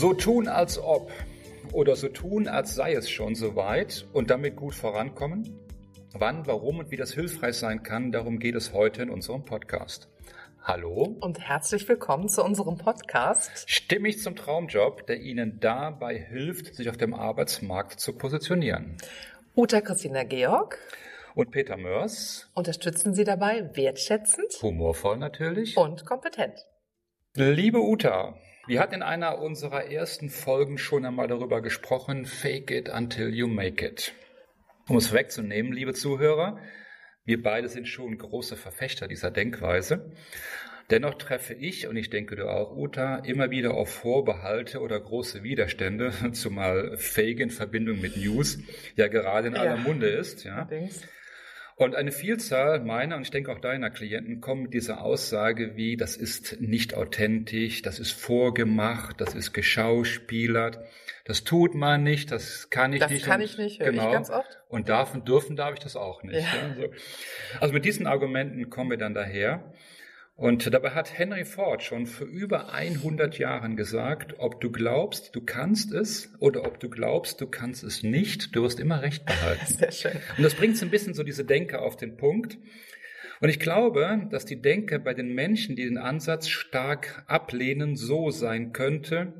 So 0.00 0.14
tun 0.14 0.46
als 0.46 0.78
ob 0.78 1.10
oder 1.72 1.96
so 1.96 2.06
tun, 2.06 2.46
als 2.46 2.76
sei 2.76 2.92
es 2.92 3.10
schon 3.10 3.34
soweit 3.34 4.06
und 4.12 4.30
damit 4.30 4.54
gut 4.54 4.76
vorankommen? 4.76 5.58
Wann, 6.12 6.46
warum 6.46 6.78
und 6.78 6.92
wie 6.92 6.96
das 6.96 7.12
hilfreich 7.12 7.56
sein 7.56 7.82
kann, 7.82 8.12
darum 8.12 8.38
geht 8.38 8.54
es 8.54 8.72
heute 8.72 9.02
in 9.02 9.10
unserem 9.10 9.44
Podcast. 9.44 10.08
Hallo 10.62 11.16
und 11.20 11.40
herzlich 11.40 11.88
willkommen 11.88 12.28
zu 12.28 12.44
unserem 12.44 12.78
Podcast. 12.78 13.68
Stimmig 13.68 14.22
zum 14.22 14.36
Traumjob, 14.36 15.04
der 15.08 15.18
Ihnen 15.18 15.58
dabei 15.58 16.16
hilft, 16.16 16.76
sich 16.76 16.88
auf 16.88 16.96
dem 16.96 17.12
Arbeitsmarkt 17.12 17.98
zu 17.98 18.12
positionieren. 18.12 18.98
Uta 19.56 19.80
Christina 19.80 20.22
Georg 20.22 20.78
und 21.34 21.50
Peter 21.50 21.76
Mörs 21.76 22.48
unterstützen 22.54 23.14
Sie 23.14 23.24
dabei 23.24 23.68
wertschätzend, 23.74 24.62
humorvoll 24.62 25.18
natürlich 25.18 25.76
und 25.76 26.06
kompetent. 26.06 26.68
Liebe 27.34 27.80
Uta, 27.80 28.36
wir 28.68 28.80
hatten 28.80 28.96
in 28.96 29.02
einer 29.02 29.38
unserer 29.38 29.90
ersten 29.90 30.28
Folgen 30.28 30.76
schon 30.76 31.06
einmal 31.06 31.26
darüber 31.26 31.62
gesprochen, 31.62 32.26
fake 32.26 32.70
it 32.70 32.88
until 32.90 33.34
you 33.34 33.48
make 33.48 33.84
it. 33.84 34.12
Um 34.88 34.96
es 34.96 35.12
wegzunehmen, 35.12 35.72
liebe 35.72 35.94
Zuhörer, 35.94 36.58
wir 37.24 37.42
beide 37.42 37.68
sind 37.68 37.88
schon 37.88 38.16
große 38.18 38.56
Verfechter 38.56 39.08
dieser 39.08 39.30
Denkweise. 39.30 40.12
Dennoch 40.90 41.14
treffe 41.14 41.54
ich, 41.54 41.86
und 41.86 41.96
ich 41.96 42.10
denke 42.10 42.36
du 42.36 42.48
auch, 42.48 42.76
Uta, 42.76 43.16
immer 43.16 43.50
wieder 43.50 43.74
auf 43.74 43.90
Vorbehalte 43.90 44.80
oder 44.80 45.00
große 45.00 45.42
Widerstände, 45.42 46.12
zumal 46.32 46.96
Fake 46.98 47.40
in 47.40 47.50
Verbindung 47.50 48.00
mit 48.00 48.16
News 48.18 48.58
ja 48.96 49.08
gerade 49.08 49.48
in 49.48 49.54
ja, 49.54 49.62
aller 49.62 49.76
Munde 49.76 50.08
ist. 50.08 50.44
Ja. 50.44 50.56
Allerdings. 50.56 51.02
Und 51.78 51.94
eine 51.94 52.10
Vielzahl 52.10 52.80
meiner 52.80 53.14
und 53.14 53.22
ich 53.22 53.30
denke 53.30 53.52
auch 53.52 53.60
deiner 53.60 53.88
Klienten 53.88 54.40
kommen 54.40 54.62
mit 54.62 54.74
dieser 54.74 55.00
Aussage 55.00 55.76
wie, 55.76 55.96
das 55.96 56.16
ist 56.16 56.60
nicht 56.60 56.94
authentisch, 56.94 57.82
das 57.82 58.00
ist 58.00 58.10
vorgemacht, 58.10 59.20
das 59.20 59.36
ist 59.36 59.52
geschauspielert, 59.52 60.80
das 61.24 61.44
tut 61.44 61.76
man 61.76 62.02
nicht, 62.02 62.32
das 62.32 62.68
kann 62.68 62.92
ich 62.92 62.98
das 62.98 63.12
nicht. 63.12 63.22
Das 63.22 63.28
kann 63.28 63.40
und, 63.40 63.46
ich 63.46 63.58
nicht, 63.58 63.78
höre 63.78 63.92
genau. 63.92 64.08
ich 64.08 64.12
ganz 64.12 64.28
oft. 64.28 64.58
Und 64.68 64.88
darf 64.88 65.14
und 65.14 65.28
dürfen 65.28 65.54
darf 65.54 65.74
ich 65.74 65.78
das 65.78 65.94
auch 65.94 66.24
nicht. 66.24 66.40
Ja. 66.40 66.40
Ja, 66.40 66.74
so. 66.74 66.88
Also 67.60 67.72
mit 67.72 67.84
diesen 67.84 68.08
Argumenten 68.08 68.70
kommen 68.70 68.90
wir 68.90 68.98
dann 68.98 69.14
daher. 69.14 69.72
Und 70.38 70.72
dabei 70.72 70.90
hat 70.90 71.18
Henry 71.18 71.44
Ford 71.44 71.82
schon 71.82 72.06
vor 72.06 72.28
über 72.28 72.72
100 72.72 73.38
Jahren 73.38 73.74
gesagt, 73.74 74.36
ob 74.38 74.60
du 74.60 74.70
glaubst, 74.70 75.34
du 75.34 75.40
kannst 75.40 75.92
es 75.92 76.32
oder 76.38 76.64
ob 76.64 76.78
du 76.78 76.88
glaubst, 76.88 77.40
du 77.40 77.48
kannst 77.48 77.82
es 77.82 78.04
nicht, 78.04 78.54
du 78.54 78.62
wirst 78.62 78.78
immer 78.78 79.02
recht 79.02 79.26
behalten. 79.26 79.66
Sehr 79.66 79.90
schön. 79.90 80.12
Und 80.36 80.44
das 80.44 80.54
bringt 80.54 80.76
so 80.76 80.86
ein 80.86 80.92
bisschen 80.92 81.12
so 81.12 81.24
diese 81.24 81.44
Denke 81.44 81.80
auf 81.80 81.96
den 81.96 82.16
Punkt. 82.16 82.56
Und 83.40 83.48
ich 83.48 83.58
glaube, 83.58 84.28
dass 84.30 84.44
die 84.44 84.62
Denke 84.62 85.00
bei 85.00 85.12
den 85.12 85.34
Menschen, 85.34 85.74
die 85.74 85.84
den 85.84 85.98
Ansatz 85.98 86.46
stark 86.46 87.24
ablehnen, 87.26 87.96
so 87.96 88.30
sein 88.30 88.72
könnte, 88.72 89.32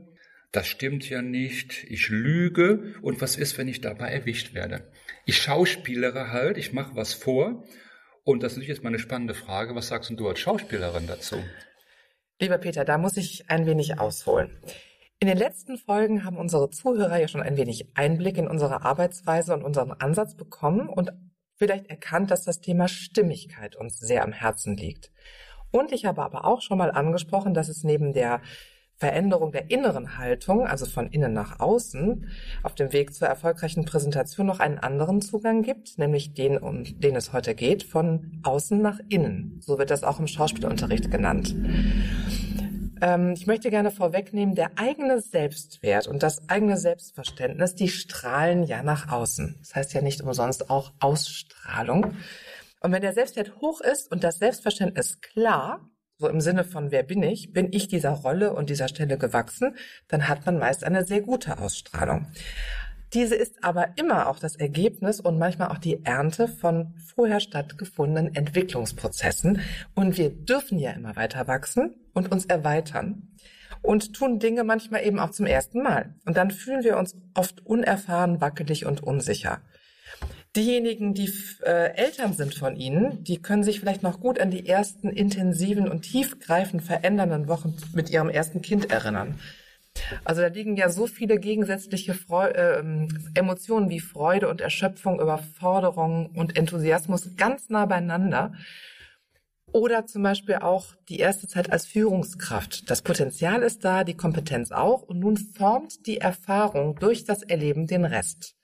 das 0.50 0.66
stimmt 0.66 1.08
ja 1.08 1.22
nicht, 1.22 1.84
ich 1.84 2.08
lüge 2.08 2.94
und 3.02 3.20
was 3.20 3.36
ist, 3.36 3.56
wenn 3.56 3.68
ich 3.68 3.80
dabei 3.80 4.08
erwischt 4.08 4.52
werde? 4.52 4.90
Ich 5.26 5.36
schauspielere 5.36 6.32
halt, 6.32 6.58
ich 6.58 6.72
mache 6.72 6.96
was 6.96 7.14
vor 7.14 7.64
und 8.28 8.42
das 8.42 8.58
ist 8.58 8.66
jetzt 8.66 8.82
mal 8.82 8.90
eine 8.90 8.98
spannende 8.98 9.32
Frage. 9.32 9.74
Was 9.74 9.88
sagst 9.88 10.12
du 10.14 10.28
als 10.28 10.38
Schauspielerin 10.38 11.06
dazu? 11.06 11.36
Lieber 12.38 12.58
Peter, 12.58 12.84
da 12.84 12.98
muss 12.98 13.16
ich 13.16 13.48
ein 13.48 13.64
wenig 13.64 13.98
ausholen. 13.98 14.50
In 15.18 15.28
den 15.28 15.38
letzten 15.38 15.78
Folgen 15.78 16.24
haben 16.24 16.36
unsere 16.36 16.68
Zuhörer 16.68 17.18
ja 17.18 17.26
schon 17.26 17.42
ein 17.42 17.56
wenig 17.56 17.88
Einblick 17.96 18.36
in 18.36 18.46
unsere 18.46 18.82
Arbeitsweise 18.82 19.54
und 19.54 19.62
unseren 19.62 19.92
Ansatz 19.92 20.36
bekommen 20.36 20.90
und 20.90 21.10
vielleicht 21.54 21.86
erkannt, 21.86 22.30
dass 22.30 22.44
das 22.44 22.60
Thema 22.60 22.86
Stimmigkeit 22.86 23.76
uns 23.76 23.98
sehr 23.98 24.22
am 24.24 24.32
Herzen 24.32 24.76
liegt. 24.76 25.10
Und 25.70 25.90
ich 25.90 26.04
habe 26.04 26.22
aber 26.22 26.44
auch 26.44 26.60
schon 26.60 26.76
mal 26.76 26.90
angesprochen, 26.90 27.54
dass 27.54 27.70
es 27.70 27.82
neben 27.82 28.12
der 28.12 28.42
Veränderung 28.98 29.52
der 29.52 29.70
inneren 29.70 30.18
Haltung, 30.18 30.66
also 30.66 30.84
von 30.84 31.06
innen 31.06 31.32
nach 31.32 31.60
außen, 31.60 32.28
auf 32.64 32.74
dem 32.74 32.92
Weg 32.92 33.14
zur 33.14 33.28
erfolgreichen 33.28 33.84
Präsentation 33.84 34.46
noch 34.46 34.58
einen 34.58 34.78
anderen 34.78 35.22
Zugang 35.22 35.62
gibt, 35.62 35.98
nämlich 35.98 36.34
den, 36.34 36.58
um 36.58 36.82
den 36.84 37.14
es 37.14 37.32
heute 37.32 37.54
geht, 37.54 37.84
von 37.84 38.40
außen 38.42 38.82
nach 38.82 38.98
innen. 39.08 39.60
So 39.64 39.78
wird 39.78 39.90
das 39.90 40.02
auch 40.02 40.18
im 40.18 40.26
Schauspielunterricht 40.26 41.12
genannt. 41.12 41.54
Ähm, 43.00 43.34
ich 43.34 43.46
möchte 43.46 43.70
gerne 43.70 43.92
vorwegnehmen, 43.92 44.56
der 44.56 44.72
eigene 44.76 45.20
Selbstwert 45.20 46.08
und 46.08 46.24
das 46.24 46.48
eigene 46.48 46.76
Selbstverständnis, 46.76 47.76
die 47.76 47.88
strahlen 47.88 48.64
ja 48.64 48.82
nach 48.82 49.12
außen. 49.12 49.56
Das 49.60 49.76
heißt 49.76 49.94
ja 49.94 50.02
nicht 50.02 50.22
umsonst 50.22 50.70
auch 50.70 50.92
Ausstrahlung. 50.98 52.14
Und 52.80 52.92
wenn 52.92 53.02
der 53.02 53.12
Selbstwert 53.12 53.60
hoch 53.60 53.80
ist 53.80 54.10
und 54.10 54.24
das 54.24 54.38
Selbstverständnis 54.38 55.20
klar, 55.20 55.88
so 56.18 56.28
im 56.28 56.40
Sinne 56.40 56.64
von 56.64 56.90
wer 56.90 57.04
bin 57.04 57.22
ich, 57.22 57.52
bin 57.52 57.72
ich 57.72 57.86
dieser 57.86 58.10
Rolle 58.10 58.52
und 58.52 58.70
dieser 58.70 58.88
Stelle 58.88 59.18
gewachsen, 59.18 59.76
dann 60.08 60.28
hat 60.28 60.44
man 60.46 60.58
meist 60.58 60.82
eine 60.82 61.04
sehr 61.04 61.20
gute 61.20 61.58
Ausstrahlung. 61.58 62.26
Diese 63.14 63.36
ist 63.36 63.64
aber 63.64 63.90
immer 63.96 64.28
auch 64.28 64.38
das 64.38 64.56
Ergebnis 64.56 65.20
und 65.20 65.38
manchmal 65.38 65.68
auch 65.68 65.78
die 65.78 66.04
Ernte 66.04 66.46
von 66.46 66.94
vorher 66.98 67.40
stattgefundenen 67.40 68.34
Entwicklungsprozessen. 68.34 69.62
Und 69.94 70.18
wir 70.18 70.28
dürfen 70.30 70.78
ja 70.78 70.90
immer 70.90 71.16
weiter 71.16 71.46
wachsen 71.46 71.94
und 72.12 72.30
uns 72.30 72.44
erweitern 72.44 73.28
und 73.80 74.12
tun 74.12 74.40
Dinge 74.40 74.64
manchmal 74.64 75.06
eben 75.06 75.20
auch 75.20 75.30
zum 75.30 75.46
ersten 75.46 75.82
Mal. 75.82 76.14
Und 76.26 76.36
dann 76.36 76.50
fühlen 76.50 76.84
wir 76.84 76.98
uns 76.98 77.16
oft 77.34 77.64
unerfahren, 77.64 78.40
wackelig 78.40 78.84
und 78.84 79.02
unsicher. 79.02 79.62
Diejenigen, 80.56 81.14
die 81.14 81.30
äh, 81.62 81.94
Eltern 81.94 82.32
sind 82.32 82.54
von 82.54 82.74
Ihnen, 82.76 83.22
die 83.22 83.40
können 83.40 83.62
sich 83.62 83.80
vielleicht 83.80 84.02
noch 84.02 84.18
gut 84.18 84.40
an 84.40 84.50
die 84.50 84.66
ersten 84.66 85.10
intensiven 85.10 85.88
und 85.88 86.02
tiefgreifend 86.02 86.82
verändernden 86.82 87.48
Wochen 87.48 87.76
mit 87.94 88.10
ihrem 88.10 88.30
ersten 88.30 88.62
Kind 88.62 88.90
erinnern. 88.90 89.38
Also 90.24 90.40
da 90.40 90.48
liegen 90.48 90.76
ja 90.76 90.88
so 90.88 91.06
viele 91.06 91.38
gegensätzliche 91.38 92.14
Freu 92.14 92.48
äh, 92.48 92.82
Emotionen 93.34 93.90
wie 93.90 94.00
Freude 94.00 94.48
und 94.48 94.60
Erschöpfung, 94.60 95.20
Überforderung 95.20 96.30
und 96.34 96.56
Enthusiasmus 96.56 97.36
ganz 97.36 97.68
nah 97.68 97.84
beieinander. 97.86 98.52
Oder 99.70 100.06
zum 100.06 100.22
Beispiel 100.22 100.56
auch 100.56 100.94
die 101.10 101.18
erste 101.18 101.46
Zeit 101.46 101.70
als 101.70 101.84
Führungskraft. 101.84 102.88
Das 102.88 103.02
Potenzial 103.02 103.62
ist 103.62 103.84
da, 103.84 104.02
die 104.02 104.16
Kompetenz 104.16 104.72
auch. 104.72 105.02
Und 105.02 105.18
nun 105.18 105.36
formt 105.36 106.06
die 106.06 106.18
Erfahrung 106.18 106.96
durch 106.96 107.24
das 107.24 107.42
Erleben 107.42 107.86
den 107.86 108.06
Rest 108.06 108.57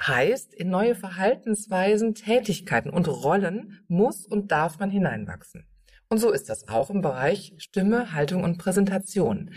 heißt, 0.00 0.54
in 0.54 0.70
neue 0.70 0.94
Verhaltensweisen, 0.94 2.14
Tätigkeiten 2.14 2.90
und 2.90 3.08
Rollen 3.08 3.80
muss 3.88 4.26
und 4.26 4.52
darf 4.52 4.78
man 4.78 4.90
hineinwachsen. 4.90 5.66
Und 6.08 6.18
so 6.18 6.30
ist 6.30 6.48
das 6.48 6.68
auch 6.68 6.90
im 6.90 7.00
Bereich 7.00 7.54
Stimme, 7.58 8.12
Haltung 8.12 8.44
und 8.44 8.58
Präsentation. 8.58 9.50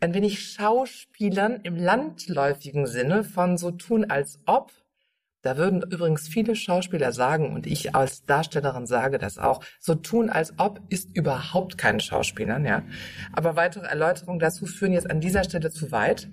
Ein 0.00 0.14
wenig 0.14 0.40
Schauspielern 0.40 1.60
im 1.62 1.76
landläufigen 1.76 2.86
Sinne 2.86 3.24
von 3.24 3.58
so 3.58 3.70
tun 3.70 4.10
als 4.10 4.40
ob 4.46 4.72
da 5.44 5.58
würden 5.58 5.82
übrigens 5.82 6.26
viele 6.26 6.56
Schauspieler 6.56 7.12
sagen, 7.12 7.52
und 7.54 7.66
ich 7.66 7.94
als 7.94 8.24
Darstellerin 8.24 8.86
sage 8.86 9.18
das 9.18 9.38
auch, 9.38 9.62
so 9.78 9.94
tun 9.94 10.30
als 10.30 10.54
ob 10.56 10.80
ist 10.88 11.14
überhaupt 11.14 11.76
kein 11.76 12.00
Schauspieler, 12.00 12.58
ja. 12.60 12.82
Aber 13.34 13.54
weitere 13.54 13.86
Erläuterungen 13.86 14.38
dazu 14.38 14.64
führen 14.64 14.94
jetzt 14.94 15.10
an 15.10 15.20
dieser 15.20 15.44
Stelle 15.44 15.70
zu 15.70 15.92
weit. 15.92 16.28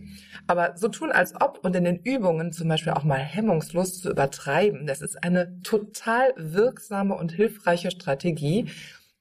Aber 0.47 0.77
so 0.77 0.87
tun 0.87 1.11
als 1.11 1.33
ob 1.39 1.59
und 1.61 1.75
in 1.75 1.83
den 1.83 1.97
Übungen 1.97 2.53
zum 2.53 2.69
Beispiel 2.69 2.93
auch 2.93 3.03
mal 3.03 3.19
hemmungslos 3.19 3.99
zu 3.99 4.09
übertreiben, 4.09 4.87
das 4.87 5.01
ist 5.01 5.21
eine 5.21 5.61
total 5.61 6.33
wirksame 6.37 7.13
und 7.13 7.33
hilfreiche 7.33 7.91
Strategie, 7.91 8.69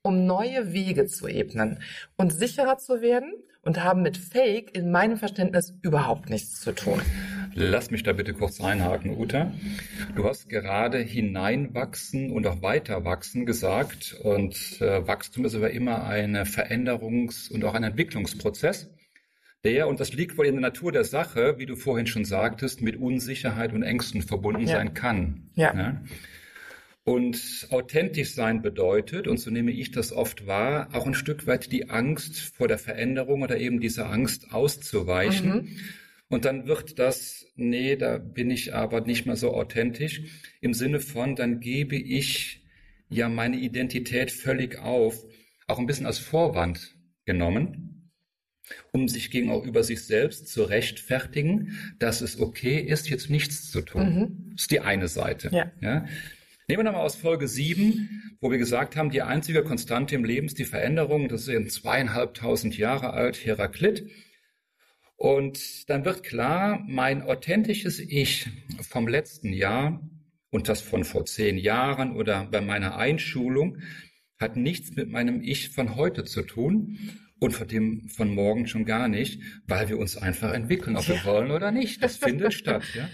um 0.02 0.24
neue 0.24 0.72
Wege 0.72 1.06
zu 1.06 1.26
ebnen 1.26 1.80
und 2.16 2.32
sicherer 2.32 2.78
zu 2.78 3.02
werden 3.02 3.34
und 3.62 3.82
haben 3.82 4.02
mit 4.02 4.16
Fake 4.16 4.76
in 4.76 4.92
meinem 4.92 5.16
Verständnis 5.16 5.74
überhaupt 5.82 6.30
nichts 6.30 6.60
zu 6.60 6.72
tun. 6.72 7.02
Lass 7.54 7.90
mich 7.90 8.02
da 8.02 8.12
bitte 8.12 8.32
kurz 8.32 8.60
einhaken, 8.60 9.16
Uta. 9.16 9.52
Du 10.14 10.24
hast 10.24 10.48
gerade 10.48 10.98
hineinwachsen 10.98 12.30
und 12.30 12.46
auch 12.46 12.62
weiter 12.62 13.04
wachsen 13.04 13.46
gesagt. 13.46 14.16
Und 14.22 14.80
äh, 14.80 15.06
Wachstum 15.06 15.44
ist 15.44 15.54
aber 15.54 15.70
immer 15.70 16.04
ein 16.04 16.36
Veränderungs- 16.36 17.50
und 17.50 17.64
auch 17.64 17.74
ein 17.74 17.82
Entwicklungsprozess, 17.82 18.90
der, 19.64 19.88
und 19.88 20.00
das 20.00 20.14
liegt 20.14 20.38
wohl 20.38 20.46
in 20.46 20.54
der 20.54 20.62
Natur 20.62 20.90
der 20.90 21.04
Sache, 21.04 21.58
wie 21.58 21.66
du 21.66 21.76
vorhin 21.76 22.06
schon 22.06 22.24
sagtest, 22.24 22.80
mit 22.80 22.96
Unsicherheit 22.96 23.74
und 23.74 23.82
Ängsten 23.82 24.22
verbunden 24.22 24.66
ja. 24.66 24.76
sein 24.76 24.94
kann. 24.94 25.50
Ja. 25.54 25.74
ja. 25.76 26.02
Und 27.04 27.66
authentisch 27.70 28.34
sein 28.34 28.62
bedeutet, 28.62 29.26
und 29.26 29.38
so 29.38 29.50
nehme 29.50 29.70
ich 29.70 29.90
das 29.90 30.12
oft 30.12 30.46
wahr, 30.46 30.88
auch 30.92 31.06
ein 31.06 31.14
Stück 31.14 31.46
weit 31.46 31.72
die 31.72 31.90
Angst 31.90 32.54
vor 32.54 32.68
der 32.68 32.78
Veränderung 32.78 33.42
oder 33.42 33.58
eben 33.58 33.80
dieser 33.80 34.10
Angst 34.10 34.52
auszuweichen. 34.52 35.50
Mhm. 35.50 35.68
Und 36.30 36.44
dann 36.44 36.66
wird 36.66 37.00
das, 37.00 37.44
nee, 37.56 37.96
da 37.96 38.18
bin 38.18 38.52
ich 38.52 38.72
aber 38.72 39.00
nicht 39.00 39.26
mehr 39.26 39.34
so 39.34 39.52
authentisch, 39.52 40.22
im 40.60 40.74
Sinne 40.74 41.00
von, 41.00 41.34
dann 41.34 41.58
gebe 41.58 41.96
ich 41.96 42.64
ja 43.08 43.28
meine 43.28 43.58
Identität 43.58 44.30
völlig 44.30 44.78
auf, 44.78 45.26
auch 45.66 45.80
ein 45.80 45.86
bisschen 45.86 46.06
als 46.06 46.20
Vorwand 46.20 46.94
genommen, 47.24 48.12
um 48.92 49.08
sich 49.08 49.32
gegenüber 49.32 49.82
sich 49.82 50.04
selbst 50.04 50.46
zu 50.46 50.62
rechtfertigen, 50.62 51.76
dass 51.98 52.20
es 52.20 52.38
okay 52.38 52.78
ist, 52.78 53.10
jetzt 53.10 53.28
nichts 53.28 53.68
zu 53.68 53.80
tun. 53.82 54.14
Mhm. 54.14 54.50
Das 54.52 54.62
ist 54.62 54.70
die 54.70 54.80
eine 54.80 55.08
Seite. 55.08 55.50
Ja. 55.52 55.72
ja. 55.80 56.06
Nehmen 56.68 56.80
wir 56.80 56.84
nochmal 56.84 57.06
aus 57.06 57.16
Folge 57.16 57.48
7, 57.48 58.36
wo 58.40 58.52
wir 58.52 58.58
gesagt 58.58 58.94
haben, 58.94 59.10
die 59.10 59.22
einzige 59.22 59.64
Konstante 59.64 60.14
im 60.14 60.24
Leben 60.24 60.46
ist 60.46 60.60
die 60.60 60.64
Veränderung. 60.64 61.28
Das 61.28 61.42
ist 61.42 61.48
eben 61.48 61.68
zweieinhalbtausend 61.68 62.78
Jahre 62.78 63.10
alt, 63.14 63.44
Heraklit. 63.44 64.08
Und 65.20 65.90
dann 65.90 66.06
wird 66.06 66.22
klar, 66.22 66.82
mein 66.88 67.20
authentisches 67.20 67.98
Ich 67.98 68.46
vom 68.80 69.06
letzten 69.06 69.52
Jahr 69.52 70.00
und 70.48 70.66
das 70.70 70.80
von 70.80 71.04
vor 71.04 71.26
zehn 71.26 71.58
Jahren 71.58 72.16
oder 72.16 72.46
bei 72.46 72.62
meiner 72.62 72.96
Einschulung 72.96 73.82
hat 74.38 74.56
nichts 74.56 74.96
mit 74.96 75.10
meinem 75.10 75.42
Ich 75.42 75.68
von 75.68 75.94
heute 75.94 76.24
zu 76.24 76.40
tun 76.40 76.98
und 77.38 77.50
von 77.50 77.68
dem 77.68 78.08
von 78.08 78.34
morgen 78.34 78.66
schon 78.66 78.86
gar 78.86 79.08
nicht, 79.08 79.42
weil 79.66 79.90
wir 79.90 79.98
uns 79.98 80.16
einfach 80.16 80.54
entwickeln, 80.54 80.96
ob 80.96 81.06
wir 81.06 81.22
wollen 81.26 81.50
oder 81.50 81.70
nicht. 81.70 82.02
Das 82.02 82.16
findet 82.16 82.54
statt. 82.54 82.82
Ja? 82.94 83.10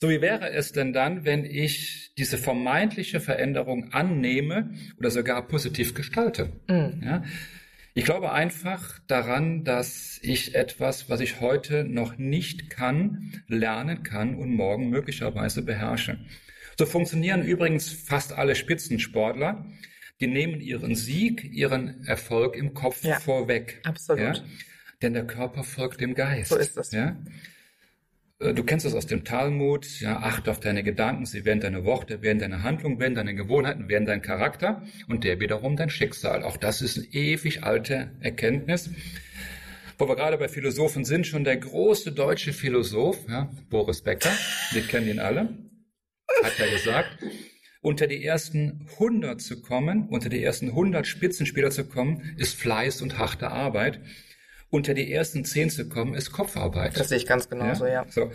So 0.00 0.08
wie 0.08 0.20
wäre 0.20 0.50
es 0.50 0.70
denn 0.70 0.92
dann, 0.92 1.24
wenn 1.24 1.44
ich 1.44 2.12
diese 2.16 2.38
vermeintliche 2.38 3.18
Veränderung 3.18 3.92
annehme 3.92 4.72
oder 4.98 5.10
sogar 5.10 5.48
positiv 5.48 5.94
gestalte? 5.94 6.52
Mhm. 6.68 7.02
Ja? 7.04 7.24
Ich 8.00 8.06
glaube 8.06 8.32
einfach 8.32 8.98
daran, 9.08 9.62
dass 9.62 10.18
ich 10.22 10.54
etwas, 10.54 11.10
was 11.10 11.20
ich 11.20 11.42
heute 11.42 11.84
noch 11.84 12.16
nicht 12.16 12.70
kann, 12.70 13.42
lernen 13.46 14.02
kann 14.02 14.36
und 14.36 14.54
morgen 14.54 14.88
möglicherweise 14.88 15.60
beherrsche. 15.60 16.18
So 16.78 16.86
funktionieren 16.86 17.42
übrigens 17.42 17.92
fast 17.92 18.32
alle 18.32 18.54
Spitzensportler. 18.54 19.66
Die 20.18 20.28
nehmen 20.28 20.62
ihren 20.62 20.94
Sieg, 20.94 21.44
ihren 21.44 22.02
Erfolg 22.06 22.56
im 22.56 22.72
Kopf 22.72 23.04
ja, 23.04 23.20
vorweg. 23.20 23.82
Absolut. 23.84 24.38
Ja? 24.38 24.44
Denn 25.02 25.12
der 25.12 25.26
Körper 25.26 25.62
folgt 25.62 26.00
dem 26.00 26.14
Geist. 26.14 26.48
So 26.48 26.56
ist 26.56 26.78
es. 26.78 26.92
Ja? 26.92 27.18
Äh, 28.40 28.54
du 28.54 28.64
kennst 28.64 28.86
es 28.86 28.94
aus 28.94 29.06
dem 29.06 29.24
Talmud, 29.24 30.00
ja, 30.00 30.18
achte 30.18 30.50
auf 30.50 30.60
deine 30.60 30.82
Gedanken, 30.82 31.26
sie 31.26 31.44
werden 31.44 31.60
deine 31.60 31.84
Worte, 31.84 32.22
werden 32.22 32.38
deine 32.38 32.62
Handlungen, 32.62 32.98
werden 32.98 33.14
deine 33.14 33.34
Gewohnheiten, 33.34 33.88
werden 33.88 34.06
dein 34.06 34.22
Charakter 34.22 34.82
und 35.08 35.24
der 35.24 35.40
wiederum 35.40 35.76
dein 35.76 35.90
Schicksal. 35.90 36.42
Auch 36.42 36.56
das 36.56 36.82
ist 36.82 36.98
eine 36.98 37.06
ewig 37.06 37.62
alte 37.62 38.10
Erkenntnis. 38.20 38.90
Wo 39.98 40.08
wir 40.08 40.16
gerade 40.16 40.38
bei 40.38 40.48
Philosophen 40.48 41.04
sind, 41.04 41.26
schon 41.26 41.44
der 41.44 41.58
große 41.58 42.12
deutsche 42.12 42.54
Philosoph, 42.54 43.18
ja, 43.28 43.50
Boris 43.68 44.00
Becker, 44.00 44.32
wir 44.72 44.82
kennen 44.82 45.08
ihn 45.08 45.20
alle, 45.20 45.50
hat 46.42 46.58
ja 46.58 46.70
gesagt, 46.70 47.18
unter 47.82 48.06
die 48.06 48.24
ersten 48.24 48.86
100 48.94 49.42
zu 49.42 49.60
kommen, 49.60 50.08
unter 50.08 50.30
die 50.30 50.42
ersten 50.42 50.68
100 50.68 51.06
Spitzenspieler 51.06 51.70
zu 51.70 51.84
kommen, 51.84 52.34
ist 52.38 52.58
Fleiß 52.58 53.02
und 53.02 53.18
harte 53.18 53.50
Arbeit 53.50 54.00
unter 54.70 54.94
die 54.94 55.12
ersten 55.12 55.44
zehn 55.44 55.70
zu 55.70 55.88
kommen, 55.88 56.14
ist 56.14 56.32
Kopfarbeit. 56.32 56.98
Das 56.98 57.08
sehe 57.08 57.18
ich 57.18 57.26
ganz 57.26 57.48
genauso, 57.48 57.86
ja. 57.86 58.04
ja. 58.04 58.06
So. 58.08 58.30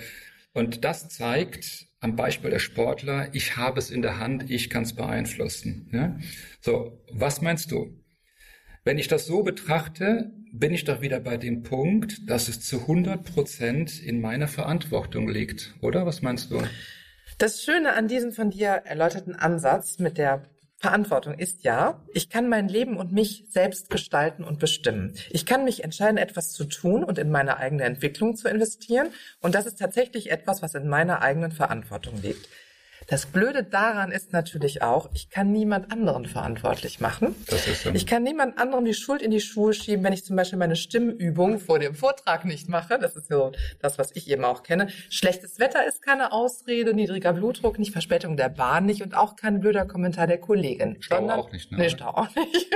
Und 0.54 0.84
das 0.86 1.10
zeigt 1.10 1.88
am 2.00 2.16
Beispiel 2.16 2.52
der 2.52 2.60
Sportler, 2.60 3.30
ich 3.34 3.58
habe 3.58 3.80
es 3.80 3.90
in 3.90 4.02
der 4.02 4.20
Hand, 4.20 4.50
ich 4.50 4.70
kann 4.70 4.84
es 4.84 4.94
beeinflussen. 4.94 5.90
Ja? 5.92 6.18
So, 6.62 7.04
was 7.12 7.42
meinst 7.42 7.72
du? 7.72 8.00
Wenn 8.84 9.00
ich 9.00 9.08
das 9.08 9.26
so 9.26 9.42
betrachte, 9.42 10.32
bin 10.54 10.74
ich 10.74 10.84
doch 10.84 11.02
wieder 11.02 11.20
bei 11.20 11.38
dem 11.38 11.64
Punkt, 11.64 12.30
dass 12.30 12.48
es 12.48 12.62
zu 12.62 12.82
100 12.82 13.24
Prozent 13.24 14.00
in 14.02 14.22
meiner 14.22 14.48
Verantwortung 14.48 15.28
liegt, 15.28 15.74
oder? 15.82 16.06
Was 16.06 16.22
meinst 16.22 16.52
du? 16.52 16.62
Das 17.38 17.64
Schöne 17.64 17.94
an 17.94 18.08
diesem 18.08 18.32
von 18.32 18.52
dir 18.52 18.84
erläuterten 18.86 19.36
Ansatz 19.36 20.00
mit 20.00 20.18
der 20.18 20.44
Verantwortung 20.86 21.34
ist 21.34 21.64
ja, 21.64 22.00
ich 22.14 22.30
kann 22.30 22.48
mein 22.48 22.68
Leben 22.68 22.98
und 22.98 23.12
mich 23.12 23.46
selbst 23.50 23.90
gestalten 23.90 24.44
und 24.44 24.60
bestimmen. 24.60 25.16
Ich 25.32 25.48
kann 25.48 25.64
mich 25.64 25.84
entscheiden, 25.84 26.18
etwas 26.18 26.52
zu 26.52 26.64
tun 26.66 27.04
und 27.04 27.18
in 27.18 27.32
meine 27.32 27.58
eigene 27.58 27.86
Entwicklung 27.86 28.36
zu 28.36 28.48
investieren. 28.50 29.08
Und 29.42 29.56
das 29.56 29.66
ist 29.66 29.80
tatsächlich 29.80 30.30
etwas, 30.30 30.62
was 30.62 30.76
in 30.76 30.88
meiner 30.88 31.24
eigenen 31.24 31.52
Verantwortung 31.52 32.22
liegt. 32.22 32.48
Das 33.08 33.28
Blöde 33.28 33.64
daran 33.64 34.12
ist 34.12 34.34
natürlich 34.34 34.82
auch, 34.82 35.10
ich 35.14 35.30
kann 35.30 35.52
niemand 35.52 35.92
anderen 35.92 36.26
verantwortlich 36.26 37.00
machen. 37.00 37.36
Das 37.48 37.68
ist 37.68 37.86
ich 37.86 38.08
kann 38.08 38.24
niemand 38.24 38.58
anderem 38.58 38.84
die 38.84 38.96
Schuld 38.96 39.22
in 39.22 39.30
die 39.30 39.42
Schuhe 39.42 39.74
schieben, 39.74 40.04
wenn 40.04 40.14
ich 40.14 40.26
zum 40.26 40.36
Beispiel 40.36 40.58
meine 40.58 40.76
Stimmübung 40.76 41.60
vor 41.60 41.78
dem 41.78 41.94
Vortrag 41.94 42.46
nicht 42.46 42.68
mache. 42.68 42.98
Das 42.98 43.16
ist 43.16 43.28
so 43.28 43.52
das, 43.80 44.00
was 44.00 44.16
ich 44.16 44.30
eben 44.30 44.44
auch 44.44 44.64
kenne. 44.64 44.88
Schlechtes 45.10 45.60
Wetter 45.60 45.86
ist 45.86 46.02
keine 46.02 46.32
Ausrede, 46.32 46.94
niedriger 46.94 47.34
Blutdruck 47.34 47.78
nicht, 47.78 47.92
Verspätung 47.92 48.38
der 48.38 48.50
Bahn 48.50 48.86
nicht 48.86 49.04
und 49.04 49.16
auch 49.16 49.36
kein 49.36 49.60
blöder 49.60 49.86
Kommentar 49.86 50.26
der 50.26 50.40
Kollegin. 50.40 50.98
Stau 51.00 51.18
Sondern, 51.18 51.40
auch 51.40 51.52
nicht, 51.52 51.72
ne? 51.72 51.78
Nee, 51.78 51.90
Stau 51.90 52.10
auch 52.10 52.34
nicht. 52.36 52.72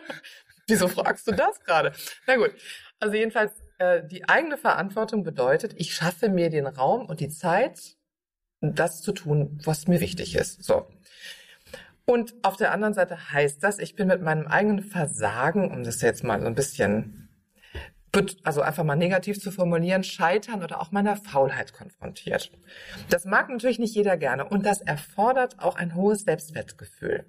Wieso 0.68 0.88
fragst 0.88 1.26
du 1.26 1.32
das 1.32 1.60
gerade? 1.60 1.92
Na 2.26 2.36
gut. 2.36 2.52
Also 2.98 3.14
jedenfalls, 3.16 3.52
äh, 3.78 4.02
die 4.06 4.28
eigene 4.28 4.56
Verantwortung 4.56 5.22
bedeutet, 5.22 5.74
ich 5.76 5.94
schaffe 5.94 6.28
mir 6.28 6.48
den 6.48 6.66
Raum 6.66 7.06
und 7.06 7.20
die 7.20 7.28
Zeit, 7.28 7.96
das 8.60 9.02
zu 9.02 9.12
tun, 9.12 9.58
was 9.64 9.88
mir 9.88 10.00
wichtig 10.00 10.36
ist. 10.36 10.62
So. 10.62 10.86
Und 12.04 12.34
auf 12.42 12.56
der 12.56 12.72
anderen 12.72 12.94
Seite 12.94 13.32
heißt 13.32 13.62
das, 13.62 13.78
ich 13.78 13.94
bin 13.94 14.08
mit 14.08 14.20
meinem 14.20 14.46
eigenen 14.46 14.82
Versagen, 14.82 15.70
um 15.70 15.84
das 15.84 16.02
jetzt 16.02 16.24
mal 16.24 16.40
so 16.40 16.46
ein 16.46 16.54
bisschen, 16.54 17.28
also 18.42 18.62
einfach 18.62 18.84
mal 18.84 18.96
negativ 18.96 19.40
zu 19.40 19.50
formulieren, 19.52 20.02
Scheitern 20.02 20.62
oder 20.62 20.80
auch 20.80 20.90
meiner 20.90 21.16
Faulheit 21.16 21.72
konfrontiert. 21.72 22.50
Das 23.08 23.24
mag 23.24 23.48
natürlich 23.48 23.78
nicht 23.78 23.94
jeder 23.94 24.16
gerne 24.16 24.44
und 24.44 24.66
das 24.66 24.80
erfordert 24.80 25.60
auch 25.60 25.76
ein 25.76 25.94
hohes 25.94 26.22
Selbstwertgefühl. 26.22 27.26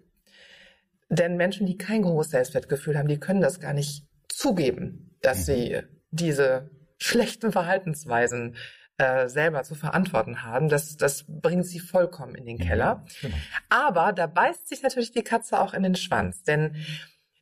Denn 1.10 1.38
Menschen, 1.38 1.68
die 1.68 1.78
kein 1.78 2.06
hohes 2.06 2.30
Selbstwertgefühl 2.30 2.98
haben, 2.98 3.08
die 3.08 3.20
können 3.20 3.42
das 3.42 3.60
gar 3.60 3.74
nicht 3.74 4.08
zugeben, 4.30 5.16
dass 5.22 5.40
mhm. 5.40 5.44
sie 5.44 5.80
diese 6.10 6.72
schlechten 6.98 7.52
Verhaltensweisen 7.52 8.56
äh, 8.98 9.28
selber 9.28 9.64
zu 9.64 9.76
verantworten 9.76 10.44
haben. 10.44 10.70
Das, 10.70 10.98
das 10.98 11.26
bringt 11.28 11.66
sie 11.66 11.80
vollkommen 11.80 12.36
in 12.36 12.46
den 12.46 12.58
mhm. 12.58 12.62
Keller. 12.62 13.06
Genau. 13.22 13.36
Aber 13.70 14.14
da 14.14 14.28
beißt 14.28 14.68
sich 14.68 14.84
natürlich 14.84 15.12
die 15.12 15.24
Katze 15.24 15.60
auch 15.60 15.74
in 15.74 15.84
den 15.84 15.96
Schwanz, 15.96 16.44
denn 16.44 16.76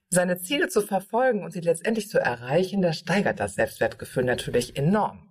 seine 0.09 0.39
Ziele 0.39 0.69
zu 0.69 0.81
verfolgen 0.81 1.43
und 1.43 1.51
sie 1.51 1.61
letztendlich 1.61 2.09
zu 2.09 2.19
erreichen, 2.19 2.81
das 2.81 2.97
steigert 2.97 3.39
das 3.39 3.55
Selbstwertgefühl 3.55 4.23
natürlich 4.23 4.75
enorm. 4.75 5.29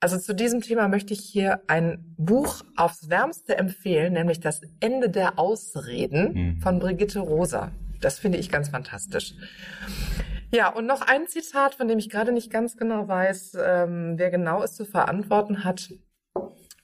Also 0.00 0.18
zu 0.18 0.34
diesem 0.34 0.60
Thema 0.60 0.88
möchte 0.88 1.14
ich 1.14 1.20
hier 1.20 1.62
ein 1.66 2.14
Buch 2.18 2.62
aufs 2.76 3.08
Wärmste 3.08 3.56
empfehlen, 3.56 4.12
nämlich 4.12 4.38
Das 4.38 4.60
Ende 4.80 5.08
der 5.08 5.38
Ausreden 5.38 6.32
mhm. 6.34 6.60
von 6.60 6.78
Brigitte 6.78 7.20
Rosa. 7.20 7.72
Das 8.00 8.18
finde 8.18 8.38
ich 8.38 8.50
ganz 8.50 8.68
fantastisch. 8.68 9.34
Ja, 10.54 10.68
und 10.68 10.86
noch 10.86 11.00
ein 11.00 11.26
Zitat, 11.26 11.74
von 11.74 11.88
dem 11.88 11.98
ich 11.98 12.08
gerade 12.08 12.30
nicht 12.30 12.48
ganz 12.48 12.76
genau 12.76 13.08
weiß, 13.08 13.58
ähm, 13.60 14.14
wer 14.18 14.30
genau 14.30 14.62
es 14.62 14.76
zu 14.76 14.84
verantworten 14.84 15.64
hat. 15.64 15.92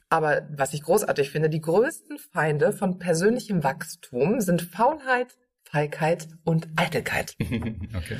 Aber 0.08 0.48
was 0.50 0.74
ich 0.74 0.82
großartig 0.82 1.30
finde, 1.30 1.48
die 1.48 1.60
größten 1.60 2.18
Feinde 2.18 2.72
von 2.72 2.98
persönlichem 2.98 3.62
Wachstum 3.62 4.40
sind 4.40 4.60
Faulheit, 4.62 5.38
Feigheit 5.62 6.26
und 6.42 6.66
Eitelkeit. 6.74 7.36
okay. 7.40 8.18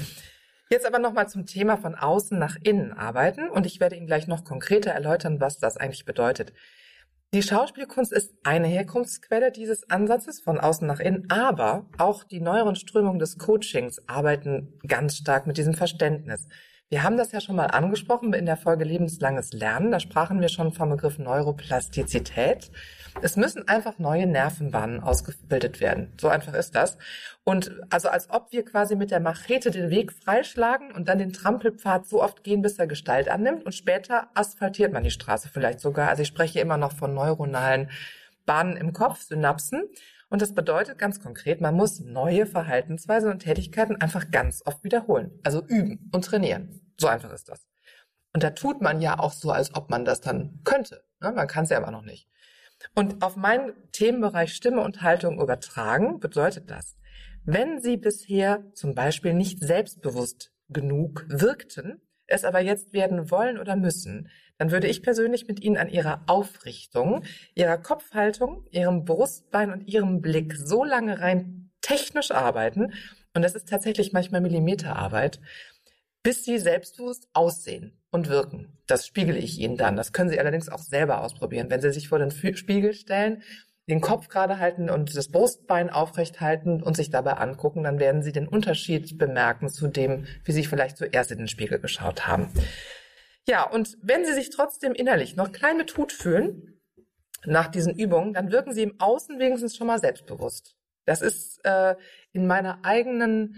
Jetzt 0.71 0.87
aber 0.87 1.01
nochmal 1.01 1.29
zum 1.29 1.47
Thema 1.47 1.77
von 1.79 1.97
außen 1.97 2.39
nach 2.39 2.55
innen 2.63 2.93
arbeiten 2.93 3.51
und 3.51 3.67
ich 3.67 3.81
werde 3.81 3.97
Ihnen 3.97 4.07
gleich 4.07 4.29
noch 4.29 4.45
konkreter 4.45 4.93
erläutern, 4.93 5.41
was 5.41 5.59
das 5.59 5.77
eigentlich 5.77 6.05
bedeutet. 6.05 6.53
Die 7.33 7.45
Schauspielkunst 7.45 8.13
ist 8.13 8.35
eine 8.43 8.67
Herkunftsquelle 8.67 9.53
dieses 9.53 9.89
Ansatzes 9.89 10.41
von 10.41 10.59
außen 10.59 10.85
nach 10.85 10.99
innen, 10.99 11.31
aber 11.31 11.87
auch 11.97 12.25
die 12.25 12.41
neueren 12.41 12.75
Strömungen 12.75 13.21
des 13.21 13.39
Coachings 13.39 14.01
arbeiten 14.09 14.81
ganz 14.85 15.17
stark 15.17 15.47
mit 15.47 15.57
diesem 15.57 15.75
Verständnis. 15.75 16.49
Wir 16.89 17.05
haben 17.05 17.17
das 17.17 17.31
ja 17.31 17.41
schon 17.41 17.55
mal 17.55 17.67
angesprochen 17.67 18.33
in 18.33 18.47
der 18.47 18.57
Folge 18.57 18.83
Lebenslanges 18.83 19.53
Lernen. 19.53 19.93
Da 19.93 20.01
sprachen 20.01 20.41
wir 20.41 20.49
schon 20.49 20.73
vom 20.73 20.91
Begriff 20.91 21.19
Neuroplastizität. 21.19 22.73
Es 23.23 23.37
müssen 23.37 23.69
einfach 23.69 23.99
neue 23.99 24.27
Nervenbahnen 24.27 25.01
ausgebildet 25.01 25.81
werden. 25.81 26.13
So 26.21 26.29
einfach 26.29 26.55
ist 26.55 26.75
das. 26.75 26.99
Und 27.45 27.73
also 27.91 28.09
als 28.09 28.31
ob 28.31 28.53
wir 28.53 28.65
quasi 28.65 28.97
mit 28.97 29.11
der 29.11 29.21
Machete 29.21 29.71
den 29.71 29.91
Weg 29.91 30.13
freischlagen 30.13 30.93
und 30.93 31.09
dann 31.09 31.19
den 31.19 31.33
Trampelpfad 31.33 32.07
so 32.07 32.23
oft 32.23 32.45
gehen, 32.45 32.63
bis 32.63 32.79
er 32.79 32.87
Gestalt 32.87 33.29
annimmt 33.29 33.65
und 33.65 33.73
später 33.73 34.29
asphaltiert 34.35 34.93
man 34.93 35.05
die 35.05 35.11
Straße 35.11 35.49
vielleicht 35.49 35.81
sogar. 35.81 36.09
Also 36.09 36.23
ich 36.23 36.29
spreche 36.29 36.61
immer 36.61 36.77
noch 36.77 36.93
von 36.93 37.15
neuronalen 37.15 37.91
Bahnen 38.47 38.77
im 38.77 38.93
Kopf, 38.93 39.23
Synapsen. 39.23 39.85
Und 40.29 40.43
das 40.43 40.55
bedeutet 40.55 40.97
ganz 40.97 41.21
konkret, 41.21 41.61
man 41.61 41.75
muss 41.75 41.99
neue 42.01 42.47
Verhaltensweisen 42.47 43.31
und 43.31 43.41
Tätigkeiten 43.41 44.01
einfach 44.01 44.31
ganz 44.31 44.63
oft 44.65 44.85
wiederholen. 44.85 45.33
Also 45.43 45.63
üben 45.67 46.09
und 46.13 46.25
trainieren. 46.25 46.81
So 46.99 47.09
einfach 47.09 47.33
ist 47.33 47.49
das. 47.49 47.67
Und 48.33 48.45
da 48.45 48.51
tut 48.51 48.81
man 48.81 49.01
ja 49.01 49.19
auch 49.19 49.33
so, 49.33 49.51
als 49.51 49.75
ob 49.75 49.91
man 49.91 50.05
das 50.05 50.21
dann 50.21 50.61
könnte. 50.63 51.03
Ne? 51.21 51.33
Man 51.33 51.49
kann 51.49 51.65
es 51.65 51.71
ja 51.71 51.79
aber 51.79 51.91
noch 51.91 52.05
nicht. 52.05 52.29
Und 52.95 53.23
auf 53.23 53.37
meinen 53.37 53.73
Themenbereich 53.93 54.55
Stimme 54.55 54.83
und 54.83 55.03
Haltung 55.03 55.41
übertragen 55.41 56.21
bedeutet 56.21 56.71
das, 56.71 56.97
wenn 57.45 57.81
Sie 57.81 57.97
bisher 57.97 58.65
zum 58.75 58.95
Beispiel 58.95 59.35
nicht 59.35 59.63
selbstbewusst 59.63 60.53
genug 60.69 61.25
wirkten, 61.29 62.01
es 62.27 62.45
aber 62.45 62.61
jetzt 62.61 62.93
werden 62.93 63.31
wollen 63.31 63.59
oder 63.59 63.77
müssen, 63.77 64.29
dann 64.59 64.71
würde 64.71 64.87
ich 64.87 65.03
persönlich 65.03 65.49
mit 65.49 65.63
Ihnen 65.63 65.77
an 65.77 65.89
Ihrer 65.89 66.23
Aufrichtung, 66.27 67.25
Ihrer 67.55 67.79
Kopfhaltung, 67.79 68.67
Ihrem 68.71 69.05
Brustbein 69.05 69.73
und 69.73 69.89
Ihrem 69.89 70.21
Blick 70.21 70.55
so 70.55 70.85
lange 70.85 71.21
rein 71.21 71.71
technisch 71.81 72.31
arbeiten, 72.31 72.93
und 73.35 73.43
das 73.43 73.55
ist 73.55 73.69
tatsächlich 73.69 74.13
manchmal 74.13 74.41
Millimeterarbeit, 74.41 75.41
bis 76.23 76.45
Sie 76.45 76.59
selbstbewusst 76.59 77.29
aussehen 77.33 78.01
und 78.11 78.29
wirken. 78.29 78.79
Das 78.87 79.07
spiegele 79.07 79.39
ich 79.39 79.59
Ihnen 79.59 79.77
dann. 79.77 79.97
Das 79.97 80.13
können 80.13 80.31
Sie 80.31 80.39
allerdings 80.39 80.69
auch 80.69 80.83
selber 80.83 81.23
ausprobieren. 81.23 81.71
Wenn 81.71 81.81
Sie 81.81 81.93
sich 81.93 82.09
vor 82.09 82.19
den 82.19 82.31
Spiegel 82.31 82.93
stellen, 82.93 83.43
den 83.89 84.01
Kopf 84.01 84.29
gerade 84.29 84.59
halten 84.59 84.89
und 84.91 85.17
das 85.17 85.29
Brustbein 85.29 85.91
aufrecht 85.91 86.41
halten 86.41 86.83
und 86.83 86.97
sich 86.97 87.11
dabei 87.11 87.33
angucken, 87.33 87.83
dann 87.83 87.99
werden 87.99 88.23
Sie 88.23 88.33
den 88.33 88.47
Unterschied 88.47 89.19
bemerken 89.19 89.69
zu 89.69 89.89
dem, 89.89 90.27
wie 90.45 90.53
Sie 90.53 90.65
vielleicht 90.65 90.97
zuerst 90.97 91.33
in 91.33 91.39
den 91.39 91.49
Spiegel 91.49 91.79
geschaut 91.79 92.27
haben. 92.27 92.53
Ja, 93.49 93.69
und 93.69 93.97
wenn 94.03 94.25
Sie 94.25 94.35
sich 94.35 94.51
trotzdem 94.51 94.93
innerlich 94.93 95.35
noch 95.35 95.51
klein 95.51 95.77
mit 95.77 95.97
Hut 95.97 96.13
fühlen, 96.13 96.81
nach 97.47 97.69
diesen 97.69 97.95
Übungen, 97.95 98.35
dann 98.35 98.53
wirken 98.53 98.73
Sie 98.73 98.83
im 98.83 99.01
Außen 99.01 99.39
wenigstens 99.39 99.77
schon 99.77 99.87
mal 99.87 99.99
selbstbewusst. 99.99 100.77
Das 101.07 101.23
ist 101.23 101.65
äh, 101.65 101.97
in 102.33 102.47
meiner 102.47 102.85
eigenen, 102.85 103.57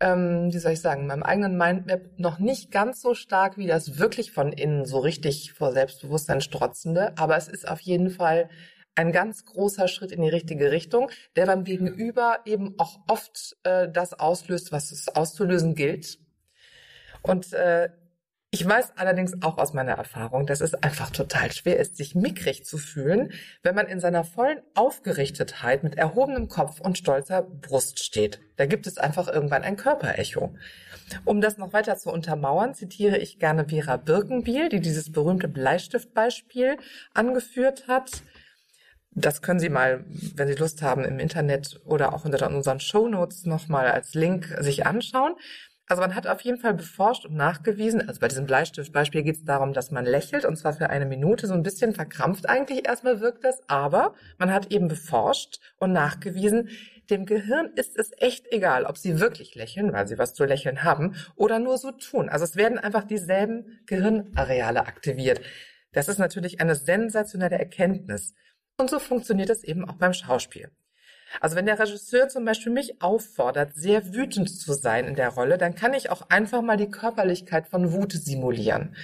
ähm, 0.00 0.52
wie 0.52 0.58
soll 0.58 0.72
ich 0.72 0.80
sagen, 0.80 1.06
meinem 1.06 1.22
eigenen 1.22 1.56
Mindmap 1.56 2.18
noch 2.18 2.38
nicht 2.38 2.70
ganz 2.70 3.00
so 3.00 3.14
stark 3.14 3.58
wie 3.58 3.66
das 3.66 3.98
wirklich 3.98 4.32
von 4.32 4.52
innen 4.52 4.84
so 4.84 4.98
richtig 4.98 5.52
vor 5.52 5.72
Selbstbewusstsein 5.72 6.40
strotzende, 6.40 7.16
aber 7.18 7.36
es 7.36 7.48
ist 7.48 7.66
auf 7.66 7.80
jeden 7.80 8.10
Fall 8.10 8.48
ein 8.94 9.12
ganz 9.12 9.44
großer 9.44 9.86
Schritt 9.86 10.10
in 10.10 10.22
die 10.22 10.28
richtige 10.28 10.72
Richtung, 10.72 11.10
der 11.36 11.46
beim 11.46 11.64
Gegenüber 11.64 12.40
eben 12.44 12.74
auch 12.78 12.98
oft 13.06 13.56
äh, 13.62 13.88
das 13.88 14.12
auslöst, 14.12 14.72
was 14.72 14.90
es 14.90 15.08
auszulösen 15.08 15.74
gilt. 15.74 16.18
Und 17.22 17.52
äh, 17.52 17.90
ich 18.50 18.66
weiß 18.66 18.92
allerdings 18.96 19.42
auch 19.42 19.58
aus 19.58 19.74
meiner 19.74 19.92
Erfahrung, 19.92 20.46
dass 20.46 20.62
es 20.62 20.72
einfach 20.74 21.10
total 21.10 21.52
schwer 21.52 21.78
ist, 21.78 21.96
sich 21.96 22.14
mickrig 22.14 22.64
zu 22.64 22.78
fühlen, 22.78 23.32
wenn 23.62 23.74
man 23.74 23.86
in 23.88 24.00
seiner 24.00 24.24
vollen 24.24 24.62
Aufgerichtetheit 24.74 25.84
mit 25.84 25.96
erhobenem 25.96 26.48
Kopf 26.48 26.80
und 26.80 26.96
stolzer 26.96 27.42
Brust 27.42 28.02
steht. 28.02 28.40
Da 28.56 28.64
gibt 28.64 28.86
es 28.86 28.96
einfach 28.96 29.28
irgendwann 29.28 29.64
ein 29.64 29.76
Körperecho. 29.76 30.54
Um 31.26 31.42
das 31.42 31.58
noch 31.58 31.74
weiter 31.74 31.98
zu 31.98 32.10
untermauern, 32.10 32.72
zitiere 32.72 33.18
ich 33.18 33.38
gerne 33.38 33.68
Vera 33.68 33.98
Birkenbiel, 33.98 34.70
die 34.70 34.80
dieses 34.80 35.12
berühmte 35.12 35.48
Bleistiftbeispiel 35.48 36.78
angeführt 37.12 37.86
hat. 37.86 38.22
Das 39.10 39.42
können 39.42 39.60
Sie 39.60 39.68
mal, 39.68 40.04
wenn 40.36 40.48
Sie 40.48 40.54
Lust 40.54 40.80
haben, 40.80 41.04
im 41.04 41.18
Internet 41.18 41.80
oder 41.84 42.14
auch 42.14 42.24
unter 42.24 42.48
unseren 42.48 42.80
Shownotes 42.80 43.44
nochmal 43.44 43.88
als 43.88 44.14
Link 44.14 44.56
sich 44.60 44.86
anschauen. 44.86 45.34
Also 45.88 46.02
man 46.02 46.14
hat 46.14 46.26
auf 46.26 46.42
jeden 46.42 46.58
Fall 46.58 46.74
beforscht 46.74 47.24
und 47.24 47.34
nachgewiesen, 47.34 48.06
also 48.06 48.20
bei 48.20 48.28
diesem 48.28 48.44
Bleistiftbeispiel 48.44 49.22
geht 49.22 49.36
es 49.36 49.44
darum, 49.44 49.72
dass 49.72 49.90
man 49.90 50.04
lächelt 50.04 50.44
und 50.44 50.56
zwar 50.56 50.74
für 50.74 50.90
eine 50.90 51.06
Minute, 51.06 51.46
so 51.46 51.54
ein 51.54 51.62
bisschen 51.62 51.94
verkrampft 51.94 52.46
eigentlich 52.46 52.86
erstmal 52.86 53.20
wirkt 53.20 53.42
das, 53.44 53.58
aber 53.68 54.14
man 54.36 54.52
hat 54.52 54.70
eben 54.70 54.88
beforscht 54.88 55.60
und 55.78 55.92
nachgewiesen, 55.92 56.68
dem 57.08 57.24
Gehirn 57.24 57.72
ist 57.74 57.98
es 57.98 58.10
echt 58.18 58.52
egal, 58.52 58.84
ob 58.84 58.98
sie 58.98 59.18
wirklich 59.18 59.54
lächeln, 59.54 59.94
weil 59.94 60.06
sie 60.06 60.18
was 60.18 60.34
zu 60.34 60.44
lächeln 60.44 60.84
haben, 60.84 61.14
oder 61.36 61.58
nur 61.58 61.78
so 61.78 61.90
tun. 61.90 62.28
Also 62.28 62.44
es 62.44 62.56
werden 62.56 62.78
einfach 62.78 63.04
dieselben 63.04 63.80
Gehirnareale 63.86 64.86
aktiviert. 64.86 65.40
Das 65.92 66.08
ist 66.08 66.18
natürlich 66.18 66.60
eine 66.60 66.74
sensationelle 66.74 67.58
Erkenntnis. 67.58 68.34
Und 68.76 68.90
so 68.90 68.98
funktioniert 68.98 69.48
es 69.48 69.64
eben 69.64 69.88
auch 69.88 69.94
beim 69.94 70.12
Schauspiel. 70.12 70.70
Also 71.40 71.56
wenn 71.56 71.66
der 71.66 71.78
Regisseur 71.78 72.28
zum 72.28 72.44
Beispiel 72.44 72.72
mich 72.72 73.02
auffordert, 73.02 73.74
sehr 73.74 74.14
wütend 74.14 74.48
zu 74.48 74.72
sein 74.72 75.06
in 75.06 75.14
der 75.14 75.30
Rolle, 75.30 75.58
dann 75.58 75.74
kann 75.74 75.94
ich 75.94 76.10
auch 76.10 76.22
einfach 76.30 76.62
mal 76.62 76.76
die 76.76 76.90
Körperlichkeit 76.90 77.68
von 77.68 77.92
Wut 77.92 78.12
simulieren. 78.12 78.96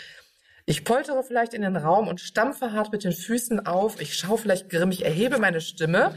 Ich 0.66 0.84
poltere 0.84 1.22
vielleicht 1.22 1.52
in 1.52 1.62
den 1.62 1.76
Raum 1.76 2.08
und 2.08 2.20
stampfe 2.20 2.72
hart 2.72 2.90
mit 2.90 3.04
den 3.04 3.12
Füßen 3.12 3.66
auf. 3.66 4.00
Ich 4.00 4.14
schaue 4.14 4.38
vielleicht 4.38 4.70
grimmig, 4.70 5.04
erhebe 5.04 5.38
meine 5.38 5.60
Stimme. 5.60 6.14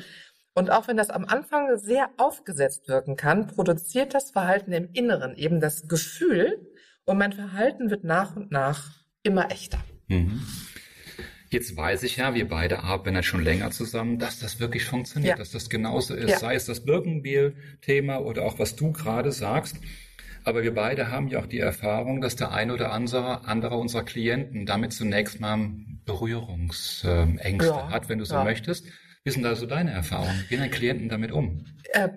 Und 0.54 0.72
auch 0.72 0.88
wenn 0.88 0.98
das 0.98 1.10
am 1.10 1.26
Anfang 1.26 1.78
sehr 1.78 2.10
aufgesetzt 2.18 2.88
wirken 2.88 3.16
kann, 3.16 3.48
produziert 3.48 4.14
das 4.14 4.32
Verhalten 4.32 4.72
im 4.72 4.90
Inneren 4.94 5.36
eben 5.36 5.60
das 5.60 5.88
Gefühl 5.88 6.66
und 7.06 7.18
mein 7.18 7.34
Verhalten 7.34 7.90
wird 7.90 8.04
nach 8.04 8.36
und 8.36 8.52
nach 8.52 8.92
immer 9.22 9.52
echter. 9.52 9.80
Mhm. 10.08 10.42
Jetzt 11.50 11.78
weiß 11.78 12.04
ich 12.04 12.18
ja, 12.18 12.34
wir 12.34 12.48
beide 12.48 12.84
arbeiten 12.84 13.16
ja 13.16 13.24
schon 13.24 13.44
länger 13.44 13.72
zusammen, 13.72 14.20
dass 14.20 14.40
das 14.40 14.60
wirklich 14.60 14.84
funktioniert, 14.86 15.38
ja. 15.38 15.38
dass 15.38 15.52
das 15.52 15.70
genauso 15.70 16.14
ist, 16.14 16.30
ja. 16.30 16.40
sei 16.40 16.56
es 16.56 16.66
das 16.66 16.84
Birkenbiel-Thema 16.84 18.18
oder 18.20 18.44
auch 18.44 18.60
was 18.60 18.76
du 18.76 18.92
gerade 18.92 19.32
sagst. 19.32 19.78
Aber 20.44 20.64
wir 20.64 20.74
beide 20.74 21.12
haben 21.12 21.28
ja 21.28 21.40
auch 21.40 21.46
die 21.46 21.60
Erfahrung, 21.60 22.22
dass 22.22 22.36
der 22.36 22.52
ein 22.52 22.72
oder 22.72 22.92
andere, 22.92 23.46
andere 23.46 23.78
unserer 23.78 24.04
Klienten 24.04 24.66
damit 24.66 24.94
zunächst 24.94 25.40
mal 25.40 25.72
Berührungsängste 26.06 27.70
ja. 27.70 27.90
hat, 27.90 28.10
wenn 28.10 28.20
du 28.20 28.26
so 28.26 28.42
möchtest. 28.44 28.86
Wie 29.24 29.32
sind 29.32 29.44
da 29.44 29.56
so 29.56 29.66
deine 29.66 29.92
Erfahrungen? 29.92 30.40
Wie 30.44 30.48
gehen 30.48 30.60
deine 30.60 30.72
Klienten 30.72 31.10
damit 31.10 31.34
um? 31.34 31.66
Äh, 31.92 32.10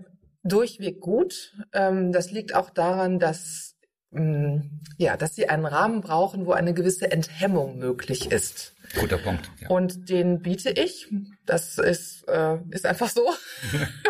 durchweg 0.44 1.00
gut. 1.00 1.56
Ähm, 1.72 2.12
das 2.12 2.30
liegt 2.30 2.54
auch 2.54 2.70
daran, 2.70 3.18
dass 3.18 3.76
ja, 4.12 5.16
dass 5.16 5.36
sie 5.36 5.48
einen 5.48 5.66
Rahmen 5.66 6.00
brauchen, 6.00 6.44
wo 6.44 6.52
eine 6.52 6.74
gewisse 6.74 7.12
Enthemmung 7.12 7.78
möglich 7.78 8.32
ist. 8.32 8.74
Guter 8.98 9.18
Punkt. 9.18 9.48
Ja. 9.60 9.68
Und 9.68 10.08
den 10.08 10.42
biete 10.42 10.70
ich. 10.70 11.06
Das 11.46 11.78
ist, 11.78 12.28
äh, 12.28 12.58
ist 12.70 12.86
einfach 12.86 13.08
so. 13.08 13.22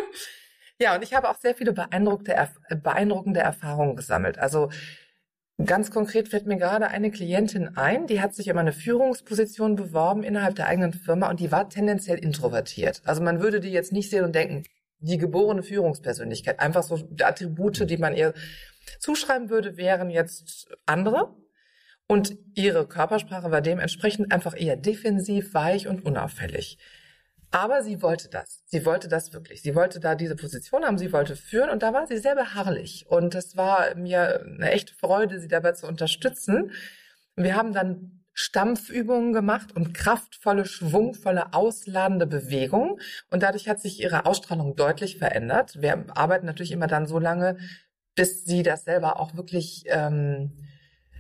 ja, 0.81 0.95
und 0.95 1.03
ich 1.03 1.13
habe 1.13 1.29
auch 1.29 1.37
sehr 1.37 1.55
viele 1.55 1.75
beeindruckende, 1.75 2.49
beeindruckende 2.83 3.41
Erfahrungen 3.41 3.97
gesammelt. 3.97 4.39
Also 4.39 4.71
Ganz 5.67 5.91
konkret 5.91 6.29
fällt 6.29 6.47
mir 6.47 6.57
gerade 6.57 6.89
eine 6.89 7.11
Klientin 7.11 7.77
ein, 7.77 8.07
die 8.07 8.21
hat 8.21 8.35
sich 8.35 8.51
um 8.51 8.57
eine 8.57 8.73
Führungsposition 8.73 9.77
beworben 9.77 10.23
innerhalb 10.23 10.55
der 10.55 10.67
eigenen 10.67 10.95
Firma 10.95 11.29
und 11.29 11.39
die 11.39 11.53
war 11.53 11.69
tendenziell 11.69 12.19
introvertiert. 12.19 13.03
Also 13.05 13.23
man 13.23 13.43
würde 13.43 13.61
die 13.61 13.71
jetzt 13.71 13.93
nicht 13.93 14.09
sehen 14.09 14.25
und 14.25 14.35
denken, 14.35 14.65
die 15.01 15.19
geborene 15.19 15.63
Führungspersönlichkeit. 15.63 16.61
Einfach 16.61 16.83
so 16.83 16.99
Attribute, 17.23 17.91
die 17.91 17.97
man 17.99 18.15
ihr 18.15 18.33
zuschreiben 18.99 19.51
würde, 19.51 19.77
wären 19.77 20.11
jetzt 20.11 20.69
andere. 20.87 21.35
Und 22.07 22.37
ihre 22.55 22.89
Körpersprache 22.89 23.53
war 23.53 23.61
dementsprechend 23.61 24.33
einfach 24.33 24.59
eher 24.59 24.77
defensiv, 24.77 25.55
weich 25.55 25.87
und 25.87 26.05
unauffällig. 26.05 26.79
Aber 27.53 27.83
sie 27.83 28.01
wollte 28.03 28.29
das. 28.29 28.63
Sie 28.67 28.85
wollte 28.85 29.09
das 29.09 29.33
wirklich. 29.33 29.63
Sie 29.63 29.75
wollte 29.75 29.99
da 29.99 30.15
diese 30.15 30.37
Position 30.37 30.85
haben, 30.85 30.99
sie 30.99 31.13
wollte 31.13 31.35
führen 31.35 31.71
und 31.71 31.83
da 31.83 31.93
war 31.93 32.07
sie 32.07 32.19
sehr 32.19 32.37
beharrlich. 32.37 33.07
Und 33.09 33.35
es 33.35 33.57
war 33.57 33.95
mir 33.97 34.43
eine 34.45 34.71
echte 34.71 34.95
Freude, 34.95 35.41
sie 35.41 35.49
dabei 35.49 35.73
zu 35.73 35.87
unterstützen. 35.87 36.73
Wir 37.37 37.57
haben 37.57 37.73
dann 37.73 38.21
Stampfübungen 38.33 39.33
gemacht 39.33 39.75
und 39.75 39.93
kraftvolle, 39.93 40.65
schwungvolle, 40.65 41.53
ausladende 41.53 42.27
Bewegungen. 42.27 43.01
Und 43.31 43.43
dadurch 43.43 43.69
hat 43.69 43.81
sich 43.81 44.01
ihre 44.01 44.27
Ausstrahlung 44.27 44.77
deutlich 44.77 45.19
verändert. 45.19 45.81
Wir 45.81 46.07
arbeiten 46.17 46.47
natürlich 46.47 46.73
immer 46.73 46.87
dann 46.87 47.07
so 47.07 47.19
lange, 47.19 47.59
bis 48.15 48.45
sie 48.45 48.63
das 48.63 48.85
selber 48.85 49.21
auch 49.21 49.37
wirklich 49.37 49.85
ähm, 49.87 50.53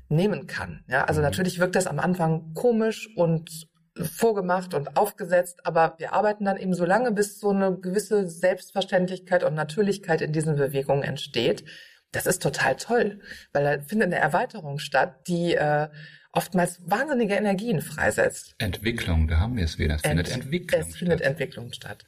nehmen 0.08 0.46
kann. 0.46 0.84
Ja, 0.88 1.04
also 1.04 1.20
mhm. 1.20 1.26
natürlich 1.26 1.58
wirkt 1.58 1.76
das 1.76 1.86
am 1.86 1.98
Anfang 1.98 2.52
komisch 2.54 3.08
und 3.16 3.68
vorgemacht 3.96 4.74
und 4.74 4.96
aufgesetzt, 4.96 5.66
aber 5.66 5.94
wir 5.98 6.12
arbeiten 6.12 6.44
dann 6.44 6.56
eben 6.56 6.74
so 6.74 6.84
lange, 6.84 7.12
bis 7.12 7.38
so 7.38 7.50
eine 7.50 7.76
gewisse 7.76 8.28
Selbstverständlichkeit 8.28 9.44
und 9.44 9.54
Natürlichkeit 9.54 10.20
in 10.20 10.32
diesen 10.32 10.56
Bewegungen 10.56 11.02
entsteht. 11.02 11.64
Das 12.12 12.26
ist 12.26 12.42
total 12.42 12.76
toll, 12.76 13.20
weil 13.52 13.64
da 13.64 13.82
findet 13.82 14.06
eine 14.06 14.16
Erweiterung 14.16 14.78
statt, 14.78 15.28
die 15.28 15.54
äh, 15.54 15.88
oftmals 16.32 16.80
wahnsinnige 16.86 17.34
Energien 17.34 17.80
freisetzt. 17.80 18.54
Entwicklung, 18.58 19.28
da 19.28 19.38
haben 19.38 19.56
wir 19.56 19.64
es 19.64 19.78
wieder. 19.78 19.96
Es 19.96 20.02
Ent 20.02 20.28
findet 20.28 20.30
Entwicklung 20.30 20.80
es 20.80 20.86
statt. 20.86 20.92
Es 20.92 20.98
findet 20.98 21.20
Entwicklung 21.20 21.72
statt. 21.72 22.04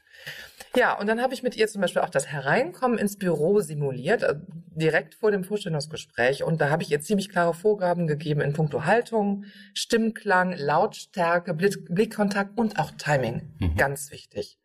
Ja, 0.74 0.98
und 0.98 1.06
dann 1.06 1.20
habe 1.20 1.34
ich 1.34 1.42
mit 1.42 1.56
ihr 1.56 1.68
zum 1.68 1.82
Beispiel 1.82 2.00
auch 2.02 2.08
das 2.08 2.28
Hereinkommen 2.28 2.98
ins 2.98 3.18
Büro 3.18 3.60
simuliert, 3.60 4.22
äh, 4.22 4.36
direkt 4.74 5.14
vor 5.14 5.30
dem 5.30 5.44
Vorstellungsgespräch. 5.44 6.44
Und 6.44 6.60
da 6.60 6.70
habe 6.70 6.82
ich 6.82 6.90
ihr 6.90 7.00
ziemlich 7.00 7.28
klare 7.28 7.52
Vorgaben 7.52 8.06
gegeben 8.06 8.40
in 8.40 8.54
puncto 8.54 8.84
Haltung, 8.84 9.44
Stimmklang, 9.74 10.54
Lautstärke, 10.56 11.54
Blickkontakt 11.54 12.58
und 12.58 12.78
auch 12.78 12.90
Timing. 12.92 13.54
Mhm. 13.58 13.76
Ganz 13.76 14.10
wichtig. 14.10 14.58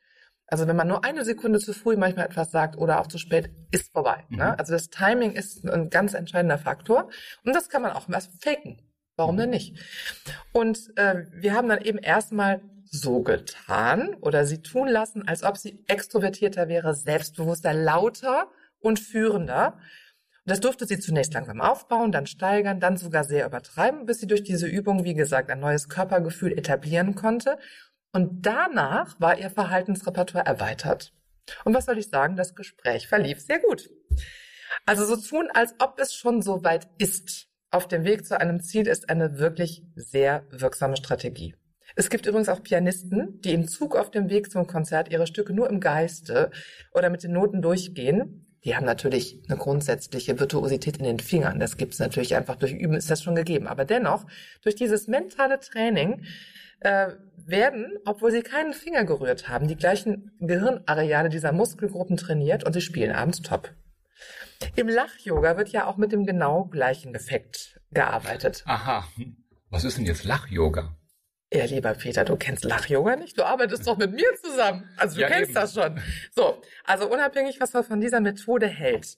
Also 0.50 0.66
wenn 0.66 0.78
man 0.78 0.88
nur 0.88 1.04
eine 1.04 1.26
Sekunde 1.26 1.60
zu 1.60 1.74
früh 1.74 1.98
manchmal 1.98 2.26
etwas 2.26 2.52
sagt 2.52 2.78
oder 2.78 3.02
auch 3.02 3.08
zu 3.08 3.18
spät, 3.18 3.50
ist 3.72 3.92
vorbei. 3.92 4.24
Ne? 4.30 4.38
Mhm. 4.38 4.38
Ne? 4.38 4.60
Also 4.60 4.74
das 4.74 4.90
Timing 4.90 5.34
ist 5.34 5.66
ein 5.66 5.90
ganz 5.90 6.14
entscheidender 6.14 6.58
Faktor. 6.58 7.10
Und 7.44 7.54
das 7.54 7.68
kann 7.68 7.82
man 7.82 7.92
auch 7.92 8.08
mal 8.08 8.22
faken. 8.40 8.82
Warum 9.18 9.36
denn 9.36 9.50
nicht? 9.50 9.76
Und 10.54 10.96
äh, 10.96 11.26
wir 11.34 11.54
haben 11.54 11.68
dann 11.68 11.82
eben 11.82 11.98
erstmal 11.98 12.62
so 12.91 13.22
getan 13.22 14.15
oder 14.22 14.46
sie 14.46 14.62
tun 14.62 14.88
lassen, 14.88 15.27
als 15.27 15.44
ob 15.44 15.58
sie 15.58 15.84
extrovertierter 15.88 16.67
wäre, 16.67 16.94
selbstbewusster, 16.96 17.74
lauter 17.74 18.50
und 18.79 19.00
führender. 19.00 19.74
Und 19.74 20.51
das 20.51 20.60
durfte 20.60 20.86
sie 20.86 21.00
zunächst 21.00 21.34
langsam 21.34 21.62
aufbauen, 21.62 22.12
dann 22.12 22.25
steigern, 22.25 22.79
dann 22.79 22.98
sogar 22.98 23.24
sehr 23.24 23.46
übertreiben, 23.46 24.06
bis 24.06 24.20
sie 24.20 24.27
durch 24.27 24.44
diese 24.44 24.67
Übung, 24.67 25.03
wie 25.03 25.13
gesagt, 25.13 25.50
ein 25.50 25.60
neues 25.60 25.89
Körpergefühl 25.89 26.53
etablieren 26.58 27.15
konnte. 27.15 27.58
Und 28.13 28.46
danach 28.46 29.20
war 29.20 29.38
ihr 29.38 29.50
Verhaltensrepertoire 29.50 30.46
erweitert. 30.46 31.13
Und 31.65 31.74
was 31.74 31.86
soll 31.86 31.98
ich 31.98 32.10
sagen? 32.10 32.36
Das 32.36 32.56
Gespräch 32.56 33.08
verlief 33.08 33.41
sehr 33.41 33.60
gut. 33.60 33.89
Also 34.86 35.06
so 35.06 35.17
tun, 35.17 35.50
als 35.53 35.75
ob 35.79 36.00
es 36.00 36.13
schon 36.13 36.41
so 36.41 36.63
weit 36.63 36.88
ist. 36.98 37.48
Auf 37.70 37.88
dem 37.88 38.06
Weg 38.06 38.25
zu 38.25 38.39
einem 38.39 38.62
Ziel 38.62 38.88
ist 38.88 39.10
eine 39.10 39.39
wirklich 39.39 39.84
sehr 39.96 40.46
wirksame 40.50 40.96
Strategie. 40.96 41.56
Es 41.98 42.12
gibt 42.12 42.27
übrigens 42.27 42.48
auch 42.48 42.62
Pianisten, 42.62 43.42
die 43.42 43.54
im 43.54 43.68
Zug 43.68 43.96
auf 43.96 44.12
dem 44.12 44.30
Weg 44.30 44.51
zum 44.51 44.68
Konzert 44.68 45.12
ihre 45.12 45.25
Stücke 45.25 45.51
nur 45.51 45.68
im 45.68 45.80
Geiste 45.80 46.51
oder 46.94 47.10
mit 47.10 47.24
den 47.24 47.32
Noten 47.32 47.63
durchgehen. 47.63 48.46
Die 48.63 48.75
haben 48.75 48.86
natürlich 48.86 49.42
eine 49.50 49.58
grundsätzliche 49.58 50.39
Virtuosität 50.39 50.98
in 50.98 51.06
den 51.06 51.20
Fingern. 51.20 51.60
Das 51.60 51.75
gibt 51.75 51.94
es 51.94 52.00
natürlich 52.00 52.36
einfach 52.36 52.56
durch 52.56 52.72
Üben, 52.72 52.94
ist 52.94 53.10
das 53.10 53.24
schon 53.24 53.34
gegeben. 53.34 53.66
Aber 53.66 53.84
dennoch, 53.84 54.27
durch 54.62 54.75
dieses 54.75 55.08
mentale 55.08 55.60
Training 55.60 56.22
äh, 56.82 57.13
werden, 57.36 57.98
obwohl 58.06 58.32
sie 58.32 58.44
keinen 58.44 58.74
Finger 58.74 59.04
gerührt 59.04 59.50
haben, 59.50 59.68
die 59.68 59.75
gleichen 59.75 60.38
Gehirnareale 60.39 61.30
dieser 61.30 61.51
Muskelgruppen 61.51 62.16
trainiert 62.16 62.63
und 62.63 62.74
sie 62.74 62.82
spielen 62.82 63.16
abends 63.16 63.42
top. 63.42 63.74
Im 64.75 64.88
Lach-Yoga 64.88 65.58
wird 65.58 65.70
ja 65.70 65.88
auch 65.88 65.98
mit 65.98 66.12
dem 66.12 66.27
genau 66.27 66.66
gleichen 66.66 67.16
Effekt 67.16 67.82
gearbeitet. 67.89 68.63
Aha. 68.68 69.04
Was 69.72 69.84
ist 69.84 69.98
denn 69.98 70.06
jetzt 70.06 70.25
Lach-Yoga? 70.25 70.96
Ja, 71.54 71.63
lieber 71.66 71.94
Peter, 71.94 72.25
du 72.25 72.36
kennst 72.36 72.66
Lach-Yoga 72.66 73.16
nicht? 73.16 73.38
Du 73.38 73.44
arbeitest 73.44 73.88
doch 73.88 73.98
mit 73.98 74.12
mir 74.12 74.27
zusammen. 74.44 74.89
Also 74.98 75.16
du 75.16 75.22
Ja, 75.22 75.27
kennst 75.27 75.51
eben. 75.51 75.54
das 75.54 75.74
schon. 75.74 76.00
So, 76.36 76.62
also 76.84 77.10
unabhängig, 77.10 77.62
was 77.62 77.72
man 77.74 77.86
von 77.86 78.01
dieser 78.01 78.20
Methode 78.20 78.68
hält, 78.68 79.18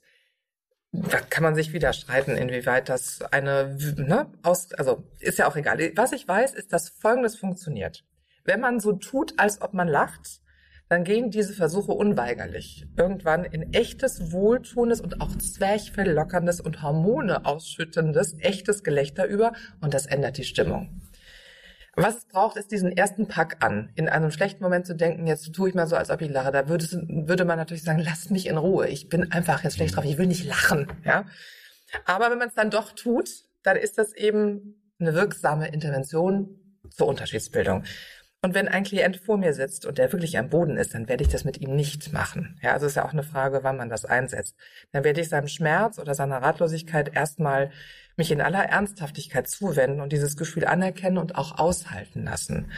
da 0.92 1.20
kann 1.20 1.44
man 1.44 1.56
sich 1.56 1.74
wieder 1.74 1.94
streiten, 1.94 2.36
inwieweit 2.36 2.90
das 2.90 3.22
eine, 3.32 3.78
ne, 3.98 4.32
aus, 4.44 4.74
also 4.74 5.04
ist 5.20 5.38
ja 5.40 5.48
auch 5.48 5.56
egal. 5.56 5.80
Was 5.96 6.12
ich 6.12 6.28
weiß, 6.28 6.54
ist, 6.54 6.72
dass 6.72 6.90
Folgendes 6.90 7.36
funktioniert. 7.36 8.04
Wenn 8.44 8.60
man 8.60 8.80
so 8.80 8.94
tut, 8.94 9.34
als 9.40 9.62
ob 9.62 9.74
man 9.74 9.88
lacht, 9.88 10.42
dann 10.88 11.04
gehen 11.04 11.30
diese 11.30 11.54
Versuche 11.54 11.92
unweigerlich 11.92 12.88
irgendwann 12.98 13.44
in 13.46 13.74
echtes, 13.74 14.32
wohltuendes 14.32 15.02
und 15.02 15.22
auch 15.22 15.36
zwerchfelllockerndes 15.36 16.62
und 16.62 16.82
Hormone 16.82 17.46
ausschüttendes, 17.46 18.36
echtes 18.40 18.84
Gelächter 18.84 19.26
über 19.28 19.54
und 19.82 19.94
das 19.94 20.08
ändert 20.08 20.38
die 20.38 20.44
Stimmung. 20.44 20.99
Was 22.04 22.18
es 22.18 22.26
braucht, 22.26 22.58
ist 22.58 22.72
diesen 22.72 22.96
ersten 22.96 23.28
Pack 23.28 23.58
an. 23.64 23.92
In 23.96 24.10
einem 24.10 24.32
schlechten 24.32 24.64
Moment 24.64 24.86
zu 24.86 24.96
denken, 24.96 25.28
jetzt 25.28 25.54
tue 25.54 25.70
ich 25.70 25.76
mal 25.76 25.88
so, 25.88 25.96
als 25.96 26.10
ob 26.10 26.22
ich 26.22 26.30
lache. 26.30 26.52
Da 26.52 26.68
würde, 26.70 26.86
würde 27.26 27.46
man 27.46 27.58
natürlich 27.58 27.84
sagen, 27.84 28.00
lasst 28.00 28.32
mich 28.32 28.48
in 28.48 28.58
Ruhe. 28.58 28.88
Ich 28.88 29.10
bin 29.10 29.32
einfach 29.32 29.64
jetzt 29.64 29.76
schlecht 29.76 29.96
drauf. 29.96 30.06
Ich 30.06 30.18
will 30.18 30.28
nicht 30.28 30.46
lachen. 30.46 30.88
Ja. 31.04 31.26
Aber 32.06 32.32
wenn 32.32 32.38
man 32.38 32.50
es 32.50 32.56
dann 32.56 32.70
doch 32.70 32.92
tut, 32.92 33.30
dann 33.64 33.76
ist 33.78 33.98
das 33.98 34.14
eben 34.14 34.94
eine 35.00 35.14
wirksame 35.14 35.68
Intervention 35.68 36.60
zur 36.90 37.08
Unterschiedsbildung. 37.08 37.84
Und 38.42 38.54
wenn 38.54 38.70
ein 38.70 38.86
Klient 38.86 39.18
vor 39.18 39.38
mir 39.38 39.54
sitzt 39.54 39.86
und 39.86 39.98
der 39.98 40.14
wirklich 40.14 40.38
am 40.38 40.50
Boden 40.50 40.78
ist, 40.78 40.94
dann 40.94 41.10
werde 41.10 41.24
ich 41.24 41.30
das 41.30 41.44
mit 41.44 41.60
ihm 41.60 41.76
nicht 41.76 42.14
machen. 42.14 42.58
Ja, 42.62 42.72
also 42.72 42.86
ist 42.86 42.96
ja 42.96 43.04
auch 43.04 43.12
eine 43.12 43.24
Frage, 43.24 43.64
wann 43.64 43.76
man 43.76 43.90
das 43.90 44.06
einsetzt. 44.06 44.56
Dann 44.94 45.04
werde 45.04 45.20
ich 45.20 45.28
seinem 45.28 45.50
Schmerz 45.50 46.00
oder 46.00 46.16
seiner 46.16 46.42
Ratlosigkeit 46.42 47.14
erstmal 47.14 47.70
mich 48.16 48.32
in 48.32 48.40
aller 48.40 48.64
Ernsthaftigkeit 48.64 49.50
zuwenden 49.50 50.00
und 50.00 50.14
dieses 50.14 50.38
Gefühl 50.38 50.66
anerkennen 50.66 51.18
und 51.18 51.36
auch 51.36 51.58
aushalten 51.58 52.24
lassen. 52.24 52.72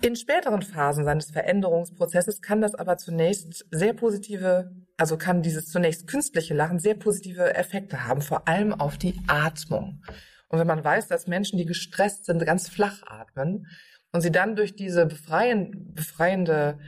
In 0.00 0.16
späteren 0.16 0.62
Phasen 0.62 1.04
seines 1.04 1.30
Veränderungsprozesses 1.30 2.40
kann 2.40 2.60
das 2.60 2.74
aber 2.74 2.96
zunächst 2.96 3.66
sehr 3.70 3.92
positive, 3.92 4.72
also 4.96 5.16
kann 5.18 5.42
dieses 5.42 5.66
zunächst 5.66 6.08
künstliche 6.08 6.54
Lachen 6.54 6.78
sehr 6.78 6.94
positive 6.94 7.54
Effekte 7.54 8.04
haben, 8.06 8.22
vor 8.22 8.48
allem 8.48 8.72
auf 8.72 8.96
die 8.98 9.20
Atmung. 9.28 10.02
Und 10.48 10.58
wenn 10.58 10.66
man 10.66 10.82
weiß, 10.82 11.06
dass 11.06 11.26
Menschen, 11.26 11.58
die 11.58 11.66
gestresst 11.66 12.24
sind, 12.24 12.44
ganz 12.44 12.68
flach 12.68 13.02
atmen 13.06 13.66
und 14.12 14.20
sie 14.20 14.32
dann 14.32 14.56
durch 14.56 14.74
diese 14.74 15.06
befreien, 15.06 15.92
befreiende, 15.94 16.78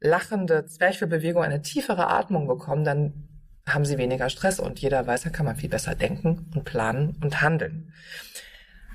lachende 0.00 0.66
Zwerchfellbewegung 0.66 1.42
eine 1.42 1.62
tiefere 1.62 2.08
Atmung 2.08 2.46
bekommen, 2.46 2.84
dann 2.84 3.28
haben 3.66 3.84
sie 3.84 3.98
weniger 3.98 4.30
Stress 4.30 4.60
und 4.60 4.78
jeder 4.80 5.06
weiß, 5.06 5.22
dann 5.22 5.32
kann 5.32 5.46
man 5.46 5.56
viel 5.56 5.68
besser 5.68 5.94
denken 5.94 6.50
und 6.54 6.64
planen 6.64 7.16
und 7.22 7.42
handeln. 7.42 7.92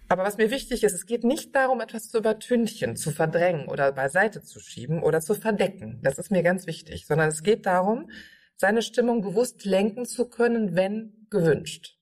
Aber 0.09 0.23
was 0.23 0.37
mir 0.37 0.51
wichtig 0.51 0.83
ist, 0.83 0.93
es 0.93 1.05
geht 1.05 1.23
nicht 1.23 1.55
darum, 1.55 1.81
etwas 1.81 2.09
zu 2.09 2.17
übertünchen, 2.19 2.95
zu 2.95 3.11
verdrängen 3.11 3.67
oder 3.67 3.91
beiseite 3.91 4.41
zu 4.41 4.59
schieben 4.59 5.01
oder 5.01 5.21
zu 5.21 5.33
verdecken. 5.33 5.99
Das 6.03 6.17
ist 6.17 6.29
mir 6.29 6.43
ganz 6.43 6.67
wichtig, 6.67 7.05
sondern 7.07 7.29
es 7.29 7.41
geht 7.41 7.65
darum, 7.65 8.09
seine 8.55 8.81
Stimmung 8.81 9.21
bewusst 9.21 9.65
lenken 9.65 10.05
zu 10.05 10.29
können, 10.29 10.75
wenn 10.75 11.27
gewünscht. 11.29 11.97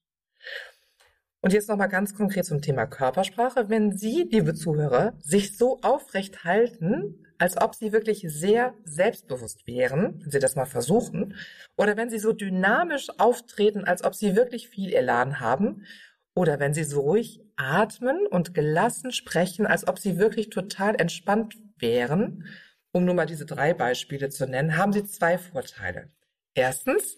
Und 1.44 1.54
jetzt 1.54 1.70
nochmal 1.70 1.90
ganz 1.90 2.14
konkret 2.14 2.46
zum 2.46 2.62
Thema 2.62 2.86
Körpersprache. 2.86 3.68
Wenn 3.68 3.98
Sie, 3.98 4.28
liebe 4.32 4.54
Zuhörer, 4.54 5.14
sich 5.20 5.58
so 5.58 5.80
aufrecht 5.82 6.44
halten, 6.44 7.26
als 7.40 7.60
ob 7.60 7.74
Sie 7.74 7.92
wirklich 7.92 8.24
sehr 8.28 8.76
selbstbewusst 8.86 9.66
wären, 9.66 10.22
wenn 10.22 10.30
Sie 10.30 10.38
das 10.38 10.56
mal 10.56 10.68
versuchen, 10.68 11.34
oder 11.76 11.98
wenn 11.98 12.12
Sie 12.12 12.20
so 12.20 12.32
dynamisch 12.32 13.08
auftreten, 13.18 13.86
als 13.86 14.04
ob 14.04 14.14
Sie 14.14 14.36
wirklich 14.36 14.70
viel 14.70 14.94
Elan 14.94 15.40
haben, 15.40 15.84
oder 16.36 16.60
wenn 16.60 16.76
Sie 16.76 16.84
so 16.84 17.02
ruhig 17.02 17.42
atmen 17.56 18.28
und 18.28 18.54
gelassen 18.54 19.12
sprechen, 19.12 19.66
als 19.66 19.88
ob 19.88 19.98
Sie 19.98 20.20
wirklich 20.20 20.52
total 20.52 20.94
entspannt 21.02 21.58
wären, 21.80 22.46
um 22.92 23.04
nur 23.04 23.16
mal 23.16 23.26
diese 23.26 23.48
drei 23.48 23.74
Beispiele 23.74 24.30
zu 24.30 24.46
nennen, 24.46 24.78
haben 24.78 24.94
Sie 24.94 25.06
zwei 25.06 25.40
Vorteile. 25.40 26.10
Erstens, 26.54 27.18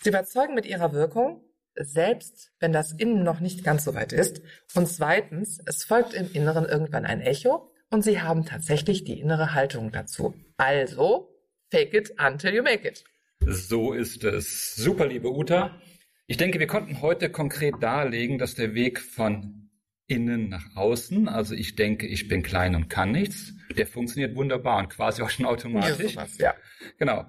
Sie 0.00 0.08
überzeugen 0.08 0.54
mit 0.54 0.64
Ihrer 0.64 0.94
Wirkung, 0.94 1.44
selbst 1.76 2.52
wenn 2.60 2.72
das 2.72 2.92
Innen 2.92 3.22
noch 3.22 3.40
nicht 3.40 3.64
ganz 3.64 3.84
so 3.84 3.94
weit 3.94 4.12
ist. 4.12 4.42
Und 4.74 4.86
zweitens, 4.86 5.58
es 5.66 5.84
folgt 5.84 6.14
im 6.14 6.30
Inneren 6.32 6.64
irgendwann 6.64 7.04
ein 7.04 7.20
Echo 7.20 7.72
und 7.90 8.02
Sie 8.02 8.20
haben 8.20 8.44
tatsächlich 8.44 9.04
die 9.04 9.20
innere 9.20 9.54
Haltung 9.54 9.92
dazu. 9.92 10.34
Also, 10.56 11.28
fake 11.70 11.94
it 11.94 12.12
until 12.18 12.54
you 12.54 12.62
make 12.62 12.86
it. 12.86 13.04
So 13.40 13.92
ist 13.92 14.24
es. 14.24 14.76
Super, 14.76 15.06
liebe 15.06 15.30
Uta. 15.30 15.80
Ich 16.26 16.36
denke, 16.36 16.60
wir 16.60 16.66
konnten 16.66 17.00
heute 17.00 17.30
konkret 17.30 17.74
darlegen, 17.80 18.38
dass 18.38 18.54
der 18.54 18.74
Weg 18.74 19.00
von 19.00 19.70
innen 20.06 20.48
nach 20.48 20.76
außen, 20.76 21.28
also 21.28 21.54
ich 21.54 21.76
denke, 21.76 22.06
ich 22.06 22.28
bin 22.28 22.42
klein 22.42 22.74
und 22.74 22.88
kann 22.88 23.12
nichts, 23.12 23.52
der 23.76 23.86
funktioniert 23.86 24.34
wunderbar 24.34 24.78
und 24.78 24.90
quasi 24.90 25.22
auch 25.22 25.30
schon 25.30 25.46
automatisch. 25.46 26.14
sowas, 26.14 26.36
ja. 26.38 26.54
Genau. 26.98 27.26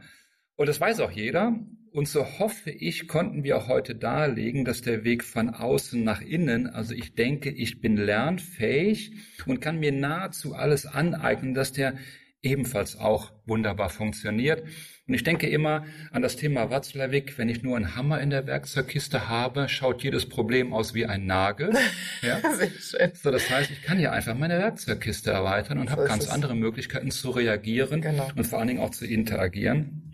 Und 0.56 0.68
das 0.68 0.80
weiß 0.80 1.00
auch 1.00 1.12
jeder. 1.12 1.56
Und 1.92 2.08
so 2.08 2.26
hoffe 2.40 2.72
ich, 2.72 3.08
konnten 3.10 3.44
wir 3.44 3.58
auch 3.58 3.68
heute 3.68 3.96
darlegen, 3.96 4.64
dass 4.64 4.82
der 4.82 5.04
Weg 5.04 5.26
von 5.26 5.50
außen 5.50 6.02
nach 6.02 6.22
innen, 6.22 6.68
also 6.68 6.94
ich 6.94 7.16
denke, 7.16 7.50
ich 7.50 7.82
bin 7.82 7.98
lernfähig 7.98 9.12
und 9.46 9.60
kann 9.60 9.80
mir 9.80 9.92
nahezu 9.92 10.56
alles 10.56 10.86
aneignen, 10.86 11.54
dass 11.54 11.74
der 11.74 11.96
ebenfalls 12.44 12.96
auch 12.98 13.34
wunderbar 13.46 13.90
funktioniert. 13.90 14.64
Und 15.06 15.14
ich 15.16 15.24
denke 15.24 15.48
immer 15.50 15.86
an 16.12 16.22
das 16.22 16.38
Thema 16.38 16.70
Watzlawick, 16.70 17.38
wenn 17.38 17.50
ich 17.50 17.62
nur 17.62 17.76
einen 17.76 17.96
Hammer 17.98 18.22
in 18.22 18.30
der 18.30 18.48
Werkzeugkiste 18.48 19.28
habe, 19.28 19.68
schaut 19.68 20.02
jedes 20.02 20.28
Problem 20.30 20.74
aus 20.74 20.94
wie 20.94 21.06
ein 21.06 21.26
Nagel. 21.26 21.72
Ja? 22.22 22.40
Sehr 22.56 22.70
schön. 22.70 23.12
So, 23.16 23.32
das 23.32 23.50
heißt, 23.50 23.70
ich 23.72 23.82
kann 23.82 24.00
ja 24.00 24.12
einfach 24.12 24.36
meine 24.38 24.58
Werkzeugkiste 24.60 25.32
erweitern 25.32 25.80
und 25.80 25.90
habe 25.90 26.04
ist 26.04 26.08
ganz 26.08 26.24
es. 26.26 26.30
andere 26.30 26.56
Möglichkeiten 26.56 27.12
zu 27.12 27.32
reagieren 27.32 28.02
Genau. 28.02 28.30
und 28.36 28.46
vor 28.46 28.60
allen 28.60 28.68
Dingen 28.68 28.80
auch 28.80 28.92
zu 28.92 29.06
interagieren. 29.06 30.11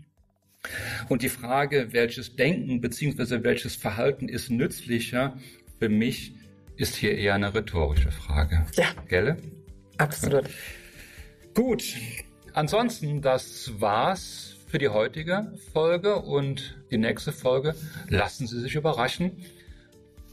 Und 1.08 1.22
die 1.22 1.28
Frage, 1.28 1.88
welches 1.92 2.36
Denken 2.36 2.80
bzw. 2.80 3.42
welches 3.42 3.76
Verhalten 3.76 4.28
ist 4.28 4.50
nützlicher, 4.50 5.36
für 5.78 5.88
mich 5.88 6.34
ist 6.76 6.96
hier 6.96 7.16
eher 7.16 7.34
eine 7.34 7.54
rhetorische 7.54 8.10
Frage. 8.10 8.64
Ja, 8.74 8.86
Gelle? 9.08 9.36
absolut. 9.98 10.44
Gut. 11.54 11.94
Ansonsten, 12.54 13.20
das 13.20 13.72
war's 13.78 14.56
für 14.66 14.78
die 14.78 14.88
heutige 14.88 15.52
Folge 15.72 16.16
und 16.16 16.78
die 16.90 16.98
nächste 16.98 17.32
Folge 17.32 17.74
lassen 18.08 18.46
Sie 18.46 18.60
sich 18.60 18.74
überraschen. 18.74 19.44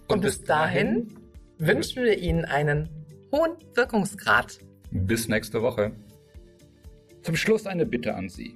Und 0.08 0.22
bis 0.22 0.42
dahin 0.44 1.18
wünschen 1.58 2.04
wir 2.04 2.18
Ihnen 2.18 2.46
einen 2.46 2.90
hohen 3.32 3.54
Wirkungsgrad. 3.74 4.60
Bis 4.92 5.28
nächste 5.28 5.62
Woche. 5.62 5.92
Zum 7.22 7.36
Schluss 7.36 7.66
eine 7.66 7.86
Bitte 7.86 8.14
an 8.14 8.30
Sie. 8.30 8.56